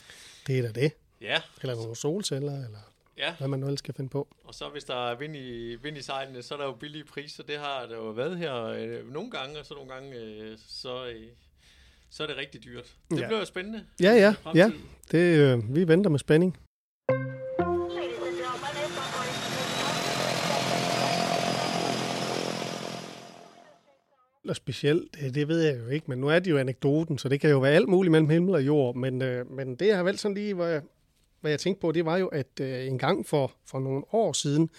Det 0.46 0.58
er 0.58 0.62
da 0.62 0.80
det. 0.80 0.92
Ja. 1.20 1.42
Eller 1.62 1.74
nogle 1.74 1.96
solceller, 1.96 2.54
eller 2.54 2.78
ja. 3.18 3.34
hvad 3.38 3.48
man 3.48 3.60
nu 3.60 3.66
ellers 3.66 3.78
skal 3.78 3.94
finde 3.94 4.10
på. 4.10 4.28
Og 4.44 4.54
så 4.54 4.68
hvis 4.68 4.84
der 4.84 5.10
er 5.10 5.14
vind 5.14 5.36
i, 5.36 5.74
vind 5.74 5.98
i 5.98 6.02
sejlene, 6.02 6.42
så 6.42 6.54
er 6.54 6.58
der 6.58 6.64
jo 6.64 6.72
billige 6.72 7.04
priser. 7.04 7.42
Det 7.42 7.58
har 7.58 7.86
der 7.86 7.96
jo 7.96 8.10
været 8.10 8.38
her 8.38 8.64
øh, 8.64 9.12
nogle 9.12 9.30
gange, 9.30 9.58
og 9.58 9.66
så 9.66 9.74
nogle 9.74 9.90
gange, 9.90 10.16
øh, 10.16 10.58
så, 10.68 11.06
øh, 11.06 11.26
så 12.10 12.22
er 12.22 12.26
det 12.26 12.36
rigtig 12.36 12.64
dyrt. 12.64 12.96
Det 13.10 13.20
ja. 13.20 13.26
bliver 13.26 13.38
jo 13.38 13.44
spændende. 13.44 13.84
Ja, 14.00 14.12
ja, 14.12 14.34
ja. 14.54 14.72
Det, 15.10 15.38
øh, 15.38 15.74
vi 15.74 15.88
venter 15.88 16.10
med 16.10 16.18
spænding. 16.18 16.56
og 24.48 24.56
specielt, 24.56 25.14
det, 25.14 25.34
det 25.34 25.48
ved 25.48 25.60
jeg 25.60 25.78
jo 25.78 25.88
ikke, 25.88 26.06
men 26.08 26.18
nu 26.18 26.28
er 26.28 26.38
det 26.38 26.50
jo 26.50 26.58
anekdoten, 26.58 27.18
så 27.18 27.28
det 27.28 27.40
kan 27.40 27.50
jo 27.50 27.58
være 27.58 27.72
alt 27.72 27.88
muligt 27.88 28.12
mellem 28.12 28.28
himmel 28.28 28.54
og 28.54 28.66
jord, 28.66 28.94
men, 28.94 29.22
øh, 29.22 29.50
men 29.50 29.74
det 29.74 29.94
har 29.94 30.02
vel 30.02 30.18
sådan 30.18 30.34
lige, 30.34 30.54
hvad 30.54 30.70
jeg, 30.70 30.82
hvad 31.40 31.50
jeg 31.50 31.60
tænkte 31.60 31.80
på, 31.80 31.92
det 31.92 32.04
var 32.04 32.16
jo, 32.16 32.26
at 32.26 32.60
øh, 32.60 32.86
en 32.86 32.98
gang 32.98 33.26
for, 33.26 33.52
for 33.66 33.80
nogle 33.80 34.04
år 34.12 34.32
siden, 34.32 34.70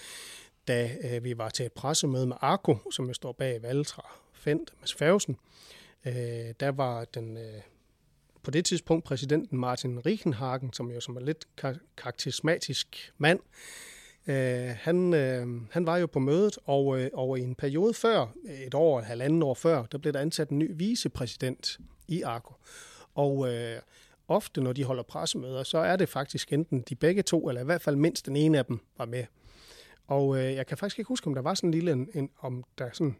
da 0.67 0.91
øh, 1.03 1.23
vi 1.23 1.37
var 1.37 1.49
til 1.49 1.65
et 1.65 1.73
pressemøde 1.73 2.27
med 2.27 2.35
Arco, 2.41 2.77
som 2.91 3.07
jeg 3.07 3.15
står 3.15 3.31
bag 3.31 3.61
Valtra 3.61 4.09
Fendt, 4.33 4.73
Mads 4.79 4.93
Færgesen, 4.93 5.37
øh, 6.05 6.13
der 6.59 6.71
var 6.71 7.05
den, 7.05 7.37
øh, 7.37 7.61
på 8.43 8.51
det 8.51 8.65
tidspunkt 8.65 9.05
præsidenten 9.05 9.57
Martin 9.57 10.05
Riechenhagen, 10.05 10.73
som 10.73 10.91
jo 10.91 10.99
som 10.99 11.15
er 11.15 11.21
lidt 11.21 11.47
kar- 11.57 11.79
karakterismatisk 11.97 13.13
mand, 13.17 13.39
Øh, 14.29 14.75
han, 14.79 15.13
øh, 15.13 15.47
han 15.71 15.85
var 15.85 15.97
jo 15.97 16.07
på 16.07 16.19
mødet, 16.19 16.57
og, 16.65 16.99
øh, 16.99 17.09
og 17.13 17.39
i 17.39 17.41
en 17.41 17.55
periode 17.55 17.93
før, 17.93 18.27
et 18.65 18.73
år, 18.73 19.01
halvanden 19.01 19.43
år 19.43 19.53
før, 19.53 19.85
der 19.85 19.97
blev 19.97 20.13
der 20.13 20.19
ansat 20.19 20.49
en 20.49 20.59
ny 20.59 20.71
vicepræsident 20.75 21.79
i 22.07 22.21
Arco. 22.21 22.53
Og 23.15 23.53
øh, 23.53 23.81
ofte, 24.29 24.61
når 24.61 24.73
de 24.73 24.83
holder 24.83 25.03
pressemøder, 25.03 25.63
så 25.63 25.77
er 25.77 25.95
det 25.95 26.09
faktisk 26.09 26.53
enten 26.53 26.81
de 26.89 26.95
begge 26.95 27.21
to, 27.21 27.49
eller 27.49 27.61
i 27.61 27.65
hvert 27.65 27.81
fald 27.81 27.95
mindst 27.95 28.25
den 28.25 28.35
ene 28.35 28.57
af 28.57 28.65
dem 28.65 28.79
var 28.97 29.05
med. 29.05 29.23
Og 30.07 30.37
øh, 30.37 30.53
jeg 30.53 30.67
kan 30.67 30.77
faktisk 30.77 30.99
ikke 30.99 31.07
huske, 31.07 31.27
om 31.27 31.35
der 31.35 31.41
var 31.41 31.53
sådan 31.53 31.67
en 31.67 31.73
lille, 31.73 31.91
en, 31.91 32.09
en, 32.13 32.29
om 32.39 32.63
der 32.77 32.89
sådan 32.93 33.15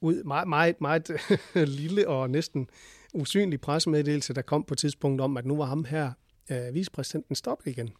ud, 0.00 0.22
meget, 0.24 0.48
meget, 0.48 0.80
meget 0.80 1.10
lille 1.78 2.08
og 2.08 2.30
næsten 2.30 2.68
usynlig 3.14 3.60
pressemeddelelse, 3.60 4.34
der 4.34 4.42
kom 4.42 4.64
på 4.64 4.74
et 4.74 4.78
tidspunkt 4.78 5.20
om, 5.20 5.36
at 5.36 5.46
nu 5.46 5.56
var 5.56 5.64
ham 5.64 5.84
her, 5.84 6.12
øh, 6.50 6.74
vicepræsidenten, 6.74 7.34
stoppet 7.34 7.66
igen. 7.66 7.90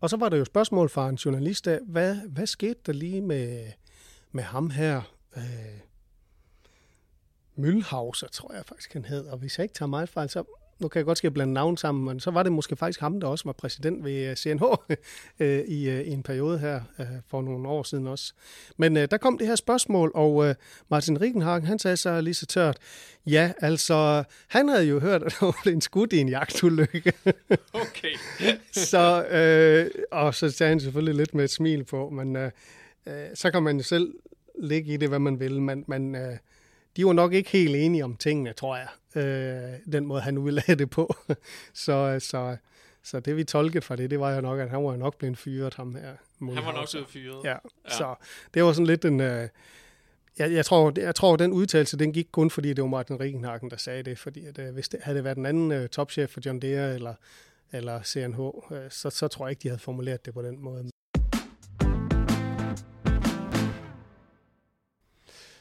Og 0.00 0.10
så 0.10 0.16
var 0.16 0.28
der 0.28 0.36
jo 0.36 0.44
spørgsmål 0.44 0.88
fra 0.88 1.08
en 1.08 1.14
journalist 1.14 1.66
af, 1.66 1.80
hvad, 1.86 2.14
hvad 2.14 2.46
skete 2.46 2.80
der 2.86 2.92
lige 2.92 3.20
med, 3.20 3.72
med 4.32 4.42
ham 4.42 4.70
her, 4.70 5.02
øh, 5.36 5.42
Mølhauser, 7.56 8.28
tror 8.28 8.54
jeg 8.54 8.64
faktisk, 8.64 8.92
han 8.92 9.04
hed. 9.04 9.26
Og 9.26 9.38
hvis 9.38 9.58
jeg 9.58 9.64
ikke 9.64 9.74
tager 9.74 9.88
meget 9.88 10.08
fejl, 10.08 10.28
så 10.28 10.44
nu 10.82 10.88
kan 10.88 10.98
jeg 10.98 11.06
godt 11.06 11.18
skal 11.18 11.30
blande 11.30 11.52
navn 11.52 11.76
sammen, 11.76 12.04
men 12.04 12.20
så 12.20 12.30
var 12.30 12.42
det 12.42 12.52
måske 12.52 12.76
faktisk 12.76 13.00
ham, 13.00 13.20
der 13.20 13.26
også 13.26 13.44
var 13.44 13.52
præsident 13.52 14.04
ved 14.04 14.36
CNH 14.36 14.62
øh, 15.40 15.60
i, 15.60 15.88
øh, 15.88 16.00
i 16.00 16.10
en 16.10 16.22
periode 16.22 16.58
her 16.58 16.80
øh, 16.98 17.06
for 17.28 17.42
nogle 17.42 17.68
år 17.68 17.82
siden 17.82 18.06
også. 18.06 18.32
Men 18.76 18.96
der 18.96 19.16
kom 19.16 19.38
det 19.38 19.46
her 19.46 19.56
spørgsmål, 19.56 20.10
og 20.14 20.56
Martin 20.88 21.20
Rickenhagen, 21.20 21.64
han 21.64 21.78
sagde 21.78 21.96
så 21.96 22.20
lige 22.20 22.34
så 22.34 22.46
tørt, 22.46 22.78
ja, 23.26 23.52
altså, 23.58 24.24
han 24.48 24.68
havde 24.68 24.84
jo 24.84 25.00
hørt, 25.00 25.22
at 25.22 25.36
der 25.40 25.46
var 25.46 25.70
en 25.70 25.80
skud 25.80 26.12
i 26.12 26.18
en 26.18 26.28
jagtulykke. 26.28 27.12
okay. 27.82 28.14
så, 28.72 29.24
øh, 29.26 29.90
og 30.10 30.34
så 30.34 30.50
sagde 30.50 30.68
han 30.68 30.80
selvfølgelig 30.80 31.14
lidt 31.14 31.34
med 31.34 31.44
et 31.44 31.50
smil 31.50 31.84
på, 31.84 32.10
men 32.10 32.36
øh, 32.36 32.50
så 33.34 33.50
kan 33.50 33.62
man 33.62 33.76
jo 33.76 33.82
selv 33.82 34.14
ligge 34.62 34.94
i 34.94 34.96
det, 34.96 35.08
hvad 35.08 35.18
man 35.18 35.40
vil, 35.40 35.60
men, 35.60 35.84
men 35.86 36.14
øh, 36.14 36.36
de 36.96 37.06
var 37.06 37.12
nok 37.12 37.32
ikke 37.32 37.50
helt 37.50 37.76
enige 37.76 38.04
om 38.04 38.16
tingene, 38.16 38.52
tror 38.52 38.76
jeg, 38.76 38.88
øh, 39.16 39.92
den 39.92 40.06
måde, 40.06 40.20
han 40.20 40.38
udlagde 40.38 40.74
det 40.74 40.90
på. 40.90 41.14
så, 41.72 42.16
så, 42.20 42.56
så 43.02 43.20
det, 43.20 43.36
vi 43.36 43.44
tolkede 43.44 43.82
fra 43.82 43.96
det, 43.96 44.10
det 44.10 44.20
var 44.20 44.34
jo 44.34 44.40
nok, 44.40 44.60
at 44.60 44.70
han 44.70 44.84
var 44.84 44.96
nok 44.96 45.18
blevet 45.18 45.38
fyret, 45.38 45.74
ham 45.74 45.94
her. 45.94 46.14
Han 46.38 46.64
var 46.64 46.72
nok 46.72 46.90
blevet 46.90 47.08
fyret. 47.08 47.44
Ja, 47.44 47.50
ja, 47.50 47.58
så 47.90 48.14
det 48.54 48.64
var 48.64 48.72
sådan 48.72 48.86
lidt 48.86 49.04
en... 49.04 49.20
Øh, 49.20 49.48
jeg, 50.38 50.52
jeg, 50.52 50.64
tror, 50.64 50.92
jeg 50.96 51.14
tror, 51.14 51.36
den 51.36 51.52
udtalelse, 51.52 51.98
den 51.98 52.12
gik 52.12 52.28
kun, 52.32 52.50
fordi 52.50 52.68
det 52.72 52.82
var 52.82 52.88
Martin 52.88 53.20
Rickenhagen, 53.20 53.70
der 53.70 53.76
sagde 53.76 54.02
det. 54.02 54.18
Fordi 54.18 54.46
at, 54.46 54.58
øh, 54.58 54.74
hvis 54.74 54.88
det 54.88 55.00
havde 55.02 55.24
været 55.24 55.38
en 55.38 55.46
anden 55.46 55.72
øh, 55.72 55.88
topchef 55.88 56.30
for 56.30 56.40
John 56.46 56.62
Deere 56.62 56.94
eller, 56.94 57.14
eller 57.72 58.02
CNH, 58.02 58.40
øh, 58.72 58.90
så, 58.90 59.10
så 59.10 59.28
tror 59.28 59.46
jeg 59.46 59.50
ikke, 59.50 59.62
de 59.62 59.68
havde 59.68 59.78
formuleret 59.78 60.26
det 60.26 60.34
på 60.34 60.42
den 60.42 60.62
måde. 60.62 60.90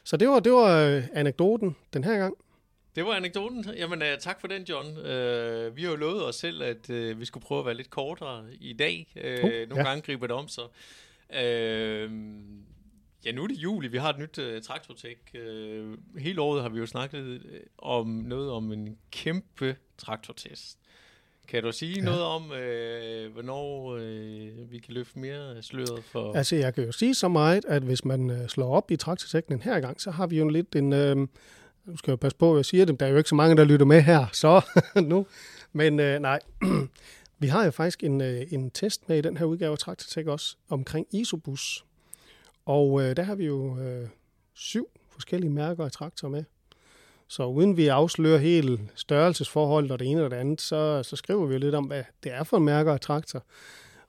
Så 0.03 0.17
det 0.17 0.29
var, 0.29 0.39
det 0.39 0.51
var 0.51 0.85
øh, 0.85 1.03
anekdoten 1.13 1.75
den 1.93 2.03
her 2.03 2.17
gang. 2.17 2.37
Det 2.95 3.05
var 3.05 3.15
anekdoten. 3.15 3.65
Jamen, 3.77 4.01
uh, 4.01 4.07
tak 4.19 4.41
for 4.41 4.47
den, 4.47 4.63
John. 4.63 4.87
Uh, 4.87 5.75
vi 5.75 5.83
har 5.83 5.89
jo 5.89 5.95
lovet 5.95 6.25
os 6.25 6.35
selv, 6.35 6.63
at 6.63 6.89
uh, 6.89 7.19
vi 7.19 7.25
skulle 7.25 7.43
prøve 7.43 7.59
at 7.59 7.65
være 7.65 7.75
lidt 7.75 7.89
kortere 7.89 8.45
i 8.59 8.73
dag. 8.73 9.07
Uh, 9.15 9.45
uh, 9.45 9.51
nogle 9.69 9.75
ja. 9.75 9.83
gange 9.83 10.01
griber 10.01 10.27
det 10.27 10.35
om 10.35 10.47
sig. 10.47 10.63
Uh, 11.29 12.11
ja, 13.25 13.31
nu 13.31 13.43
er 13.43 13.47
det 13.47 13.57
juli. 13.57 13.87
Vi 13.87 13.97
har 13.97 14.09
et 14.09 14.19
nyt 14.19 14.37
uh, 14.37 14.61
traktortek. 14.61 15.35
Uh, 15.35 16.19
hele 16.19 16.41
året 16.41 16.61
har 16.61 16.69
vi 16.69 16.79
jo 16.79 16.85
snakket 16.85 17.41
om 17.77 18.07
noget 18.07 18.51
om 18.51 18.71
en 18.71 18.97
kæmpe 19.11 19.75
traktortest. 19.97 20.77
Kan 21.47 21.63
du 21.63 21.71
sige 21.71 21.99
ja. 21.99 22.05
noget 22.05 22.21
om, 22.21 22.51
øh, 22.51 23.33
hvornår 23.33 23.95
øh, 23.95 24.71
vi 24.71 24.77
kan 24.77 24.93
løfte 24.93 25.19
mere 25.19 25.63
sløret 25.63 26.03
for... 26.03 26.33
Altså, 26.33 26.55
jeg 26.55 26.73
kan 26.73 26.83
jo 26.85 26.91
sige 26.91 27.13
så 27.13 27.27
meget, 27.27 27.65
at 27.65 27.83
hvis 27.83 28.05
man 28.05 28.29
øh, 28.29 28.47
slår 28.47 28.75
op 28.75 28.91
i 28.91 28.95
traktorteknen 28.95 29.61
her 29.61 29.79
gang, 29.79 30.01
så 30.01 30.11
har 30.11 30.27
vi 30.27 30.37
jo 30.37 30.47
lidt 30.47 30.75
en... 30.75 30.93
Øh, 30.93 31.27
nu 31.85 31.97
skal 31.97 32.11
jeg 32.11 32.19
passe 32.19 32.37
på, 32.37 32.51
at 32.51 32.57
jeg 32.57 32.65
siger 32.65 32.85
det, 32.85 32.99
der 32.99 33.05
er 33.05 33.09
jo 33.09 33.17
ikke 33.17 33.29
så 33.29 33.35
mange, 33.35 33.57
der 33.57 33.63
lytter 33.63 33.85
med 33.85 34.01
her, 34.01 34.25
så 34.33 34.61
nu. 35.11 35.25
Men 35.73 35.99
øh, 35.99 36.19
nej, 36.19 36.39
vi 37.39 37.47
har 37.47 37.65
jo 37.65 37.71
faktisk 37.71 38.03
en, 38.03 38.21
øh, 38.21 38.41
en 38.51 38.71
test 38.71 39.09
med 39.09 39.17
i 39.17 39.21
den 39.21 39.37
her 39.37 39.45
udgave 39.45 39.71
af 39.71 39.77
Traktortek 39.77 40.27
også, 40.27 40.55
omkring 40.69 41.07
Isobus. 41.11 41.85
Og 42.65 43.01
øh, 43.01 43.15
der 43.15 43.23
har 43.23 43.35
vi 43.35 43.45
jo 43.45 43.79
øh, 43.79 44.07
syv 44.53 44.89
forskellige 45.09 45.51
mærker 45.51 45.85
af 45.85 45.91
traktor 45.91 46.29
med. 46.29 46.43
Så 47.27 47.45
uden 47.45 47.77
vi 47.77 47.87
afslører 47.87 48.37
hele 48.37 48.79
størrelsesforholdet 48.95 49.91
og 49.91 49.99
det 49.99 50.07
ene 50.07 50.23
og 50.23 50.31
det 50.31 50.37
andet, 50.37 50.61
så, 50.61 51.03
så 51.03 51.15
skriver 51.15 51.45
vi 51.45 51.57
lidt 51.57 51.75
om, 51.75 51.85
hvad 51.85 52.03
det 52.23 52.31
er 52.31 52.43
for 52.43 52.57
en 52.57 52.63
mærker 52.63 52.93
af 52.93 52.99
traktor. 52.99 53.43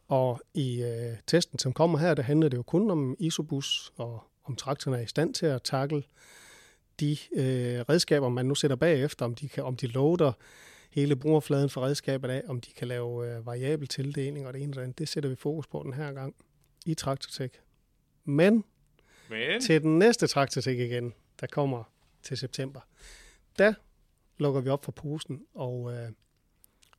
Og 0.08 0.40
i 0.54 0.82
øh, 0.82 1.16
testen, 1.26 1.58
som 1.58 1.72
kommer 1.72 1.98
her, 1.98 2.14
der 2.14 2.22
handler 2.22 2.48
det 2.48 2.56
jo 2.56 2.62
kun 2.62 2.90
om 2.90 3.16
isobus 3.18 3.92
og 3.96 4.22
om 4.44 4.56
traktoren 4.56 4.98
er 4.98 5.02
i 5.02 5.06
stand 5.06 5.35
til 5.35 5.46
at 5.46 5.62
takle 5.62 6.02
de 7.02 7.16
øh, 7.32 7.80
redskaber, 7.80 8.28
man 8.28 8.46
nu 8.46 8.54
sætter 8.54 8.76
bagefter, 8.76 9.24
om 9.24 9.34
de, 9.34 9.48
kan, 9.48 9.64
om 9.64 9.76
de 9.76 9.86
loader 9.86 10.32
hele 10.90 11.16
brugerfladen 11.16 11.70
for 11.70 11.80
redskabet 11.80 12.30
af, 12.30 12.42
om 12.48 12.60
de 12.60 12.70
kan 12.72 12.88
lave 12.88 13.36
øh, 13.36 13.46
variabel 13.46 13.88
tildeling 13.88 14.46
og 14.46 14.52
det 14.52 14.62
ene 14.62 14.72
det 14.72 14.80
andet. 14.80 14.98
Det 14.98 15.08
sætter 15.08 15.30
vi 15.30 15.36
fokus 15.36 15.66
på 15.66 15.82
den 15.84 15.92
her 15.92 16.12
gang 16.12 16.34
i 16.86 16.94
Traktortek. 16.94 17.60
Men 18.24 18.64
Men 19.30 19.60
til 19.60 19.82
den 19.82 19.98
næste 19.98 20.26
traktortik 20.26 20.78
igen, 20.78 21.14
der 21.40 21.46
kommer 21.46 21.84
til 22.22 22.36
september, 22.38 22.80
der 23.58 23.74
lukker 24.38 24.60
vi 24.60 24.68
op 24.68 24.84
for 24.84 24.92
posen 24.92 25.42
og 25.54 25.92
øh, 25.92 26.10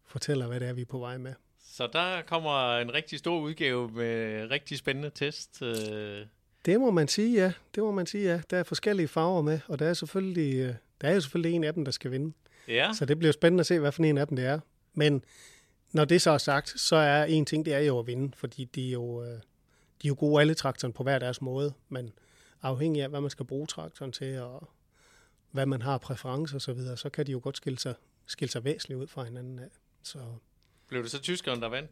fortæller, 0.05 0.47
hvad 0.47 0.59
det 0.59 0.67
er, 0.67 0.73
vi 0.73 0.81
er 0.81 0.85
på 0.85 0.99
vej 0.99 1.17
med. 1.17 1.33
så 1.59 1.87
der 1.87 2.21
kommer 2.21 2.77
en 2.77 2.93
rigtig 2.93 3.19
stor 3.19 3.39
udgave 3.39 3.89
med 3.89 4.47
rigtig 4.51 4.77
spændende 4.77 5.09
test. 5.09 5.61
Øh, 5.61 6.25
Det 6.65 6.79
må 6.79 6.91
man 6.91 7.07
sige, 7.07 7.33
ja. 7.33 7.53
Det 7.75 7.83
må 7.83 7.91
man 7.91 8.05
sige, 8.05 8.23
ja. 8.23 8.41
Der 8.49 8.57
er 8.57 8.63
forskellige 8.63 9.07
farver 9.07 9.41
med, 9.41 9.59
og 9.67 9.79
der 9.79 9.85
er 9.85 9.93
selvfølgelig, 9.93 10.55
øh, 10.55 10.75
der 11.01 11.07
er 11.07 11.13
jo 11.13 11.21
selvfølgelig 11.21 11.55
en 11.55 11.63
af 11.63 11.73
dem, 11.73 11.85
der 11.85 11.91
skal 11.91 12.11
vinde. 12.11 12.33
ja, 12.67 12.91
Så 12.93 13.05
det 13.05 13.19
bliver 13.19 13.31
spændende 13.31 13.59
at 13.59 13.65
se, 13.65 13.79
hvad 13.79 13.91
for 13.91 14.03
en 14.03 14.17
af 14.17 14.27
dem 14.27 14.35
det 14.35 14.45
er. 14.45 14.59
Men 14.93 15.23
når 15.91 16.05
det 16.05 16.21
så 16.21 16.31
er 16.31 16.37
sagt, 16.37 16.79
så 16.79 16.95
er 16.95 17.23
en 17.23 17.45
ting, 17.45 17.65
det 17.65 17.73
er 17.73 17.79
jo 17.79 17.99
at 17.99 18.07
vinde, 18.07 18.31
fordi 18.37 18.65
de 18.65 18.87
er 18.87 18.91
jo, 18.91 19.23
øh, 19.23 19.29
de 19.29 19.37
er 20.03 20.07
jo 20.07 20.15
gode 20.19 20.41
alle 20.41 20.53
traktoren 20.53 20.93
på 20.93 21.03
hver 21.03 21.19
deres 21.19 21.41
måde, 21.41 21.73
men 21.89 22.13
afhængig 22.61 23.03
af, 23.03 23.09
hvad 23.09 23.21
man 23.21 23.29
skal 23.29 23.45
bruge 23.45 23.67
traktoren 23.67 24.11
til, 24.11 24.39
og 24.39 24.69
hvad 25.51 25.65
man 25.65 25.81
har 25.81 25.93
af 25.93 26.01
præferencer 26.01 26.55
osv., 26.55 26.59
så, 26.59 26.73
videre, 26.73 26.97
så 26.97 27.09
kan 27.09 27.27
de 27.27 27.31
jo 27.31 27.39
godt 27.43 27.57
skille 27.57 27.79
sig, 27.79 27.95
skille 28.25 28.51
sig 28.51 28.63
væsentligt 28.63 28.99
ud 29.01 29.07
fra 29.07 29.23
hinanden 29.23 29.59
af. 29.59 29.69
Så 30.03 30.19
blev 30.87 31.03
det 31.03 31.11
så 31.11 31.19
tyskeren, 31.21 31.61
der 31.61 31.69
vandt? 31.69 31.91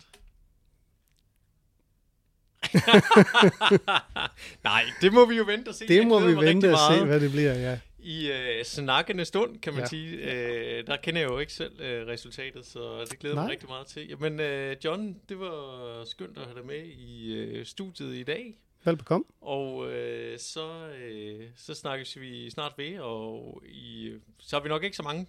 Nej, 4.64 4.84
det 5.02 5.14
må 5.14 5.26
vi 5.26 5.36
jo 5.36 5.44
vente 5.44 5.70
og 5.70 5.76
se. 5.76 5.88
det 5.88 5.96
Jeg 5.96 6.08
må 6.08 6.20
vi 6.20 6.36
vente 6.36 6.74
og 6.74 6.78
se, 6.94 7.06
hvad 7.06 7.20
det 7.20 7.32
bliver, 7.32 7.54
ja. 7.54 7.80
I 8.04 8.32
øh, 8.32 8.64
snakkende 8.64 9.26
stund, 9.26 9.58
kan 9.58 9.74
man 9.74 9.82
ja. 9.82 9.88
Sige. 9.88 10.18
Øh, 10.18 10.88
der 10.88 10.98
kender 10.98 11.22
jeg 11.22 11.30
jo 11.30 11.40
ikke 11.40 11.54
selv 11.54 11.82
øh, 11.82 12.08
resultatet, 12.08 12.66
så 12.66 13.06
det 13.12 13.20
glæder 13.20 13.36
jeg 13.36 13.36
mig 13.36 13.44
Nej. 13.44 13.52
rigtig 13.52 13.70
meget 13.70 13.88
til. 13.88 14.08
Jamen, 14.10 14.40
øh, 14.40 14.76
John, 14.86 15.16
det 15.30 15.40
var 15.40 16.06
skønt 16.06 16.38
at 16.38 16.44
have 16.44 16.56
dig 16.56 16.66
med 16.66 16.86
i 16.86 17.34
øh, 17.34 17.66
studiet 17.66 18.16
i 18.16 18.24
dag. 18.24 18.58
Velbekomme. 18.84 19.26
Og 19.42 19.92
øh, 19.92 20.40
så, 20.40 20.88
øh, 21.02 21.46
så 21.56 21.74
snakkes 21.74 22.20
vi 22.20 22.50
snart 22.50 22.74
ved, 22.78 23.00
og 23.00 23.62
i, 23.66 24.12
så 24.40 24.56
har 24.56 24.64
vi 24.64 24.70
nok 24.70 24.84
ikke 24.84 24.98
så 24.98 25.04
mange 25.04 25.28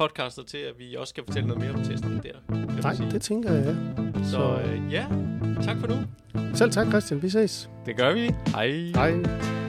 podcaster 0.00 0.42
til, 0.42 0.58
at 0.58 0.74
vi 0.78 0.94
også 0.94 1.10
skal 1.10 1.24
fortælle 1.24 1.48
noget 1.48 1.62
mere 1.62 1.72
om 1.74 1.82
testen 1.84 2.20
der. 2.22 2.32
Kan 2.48 2.78
Nej, 2.82 2.94
sige. 2.94 3.10
det 3.10 3.22
tænker 3.22 3.52
jeg, 3.52 3.64
ja. 3.64 3.74
Så 4.24 4.60
øh, 4.64 4.92
ja, 4.92 5.06
tak 5.62 5.76
for 5.80 5.86
nu. 5.86 5.96
Selv 6.54 6.70
tak, 6.70 6.86
Christian. 6.86 7.22
Vi 7.22 7.28
ses. 7.28 7.70
Det 7.86 7.96
gør 7.96 8.12
vi. 8.12 8.30
Hej. 8.54 8.68
Hej. 8.94 9.59